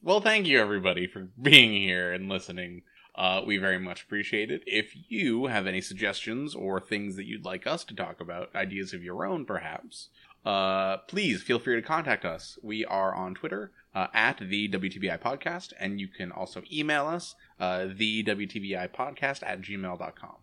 [0.02, 2.82] Well, thank you everybody for being here and listening.
[3.16, 4.62] Uh, we very much appreciate it.
[4.64, 8.94] If you have any suggestions or things that you'd like us to talk about, ideas
[8.94, 10.08] of your own perhaps,
[10.44, 12.58] uh, please feel free to contact us.
[12.62, 17.34] We are on Twitter uh, at the WTBI Podcast, and you can also email us,
[17.58, 20.36] uh, the WTBI Podcast at gmail.com.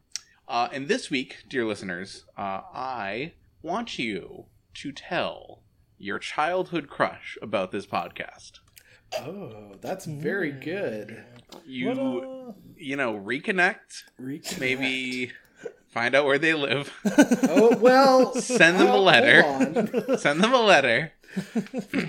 [0.47, 4.45] Uh, and this week, dear listeners, uh, I want you
[4.75, 5.61] to tell
[5.97, 8.59] your childhood crush about this podcast.
[9.19, 11.23] Oh, that's very good.
[11.65, 14.59] You, What, you know, reconnect, Reconnect.
[14.59, 15.31] maybe
[15.89, 16.91] find out where they live,
[17.49, 18.33] Oh well.
[18.35, 19.41] Send them a uh, letter.
[19.43, 19.77] hold
[20.09, 20.17] on.
[20.17, 21.11] send them a letter.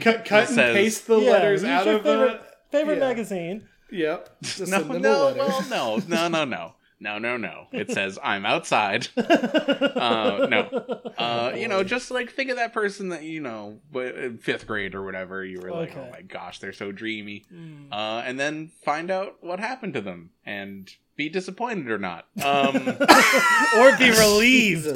[0.01, 2.77] cut, cut and says- paste the Yeah, letters use out your of favorite, the.
[2.79, 3.09] favorite yeah.
[3.09, 3.69] magazine.
[3.91, 4.37] Yep.
[4.43, 5.39] Just No, send them a no, letter.
[5.39, 6.75] well, no, no, no, no.
[7.01, 7.69] No, no, no.
[7.71, 9.07] It says I'm outside.
[9.17, 14.17] uh, no, uh, you know, just like think of that person that you know, but
[14.17, 16.05] in fifth grade or whatever, you were like, Okay.
[16.07, 17.93] oh my gosh, they're so dreamy, Mm.
[17.93, 22.77] uh, and then find out what happened to them and be disappointed or not, um,
[23.77, 24.87] or be relieved.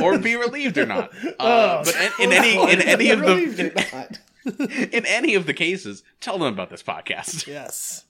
[0.00, 1.10] Or be relieved or not.
[1.40, 1.82] Uh, Oh.
[1.84, 4.14] but in, in any in any of the
[4.44, 7.46] in, in any of the cases, tell them about this podcast.
[7.46, 8.04] Yes.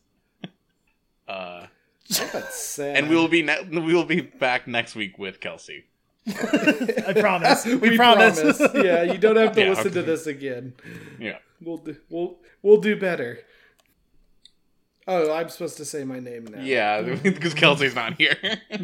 [1.28, 1.66] Uh,
[2.04, 2.96] sad.
[2.96, 5.84] and we will be ne- we will be back next week with Kelsey.
[6.26, 7.64] I promise.
[7.64, 8.40] We, we promise.
[8.40, 8.60] promise.
[8.74, 10.74] yeah, you don't have to Yeah, listen to this again.
[11.20, 11.38] Yeah.
[11.62, 11.96] We'll do.
[12.08, 13.38] We'll we'll do better.
[15.12, 16.62] Oh, I'm supposed to say my name now.
[16.62, 18.36] Yeah, because Kelsey's not here.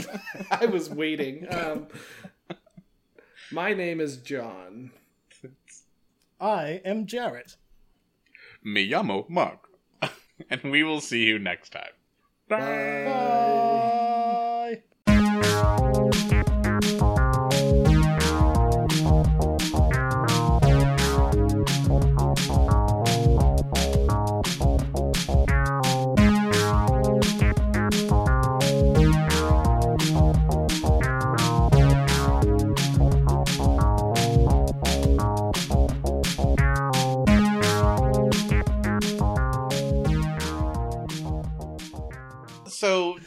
[0.51, 1.47] I was waiting.
[1.49, 1.87] Um,
[3.53, 4.91] my name is John.
[6.41, 7.55] I am Jarrett.
[8.65, 9.69] Me llamo Mark.
[10.51, 11.93] and we will see you next time.
[12.49, 13.13] Bye.
[15.07, 16.43] Bye.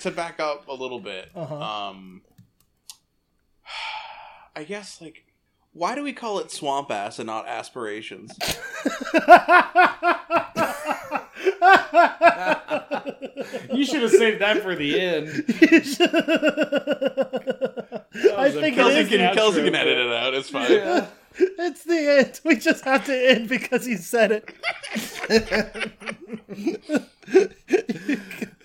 [0.02, 1.56] To back up a little bit, Uh-huh.
[1.56, 2.22] um,
[4.56, 5.24] I guess like,
[5.74, 8.32] why do we call it swamp ass and not aspirations?
[13.72, 15.30] You should have saved that for the end.
[18.38, 20.34] I was a think Kelsey can, Kelsey can edit it out.
[20.34, 20.72] It's fine.
[20.72, 21.06] Yeah.
[21.40, 22.40] It's the end.
[22.44, 24.50] We just have to end because he said it.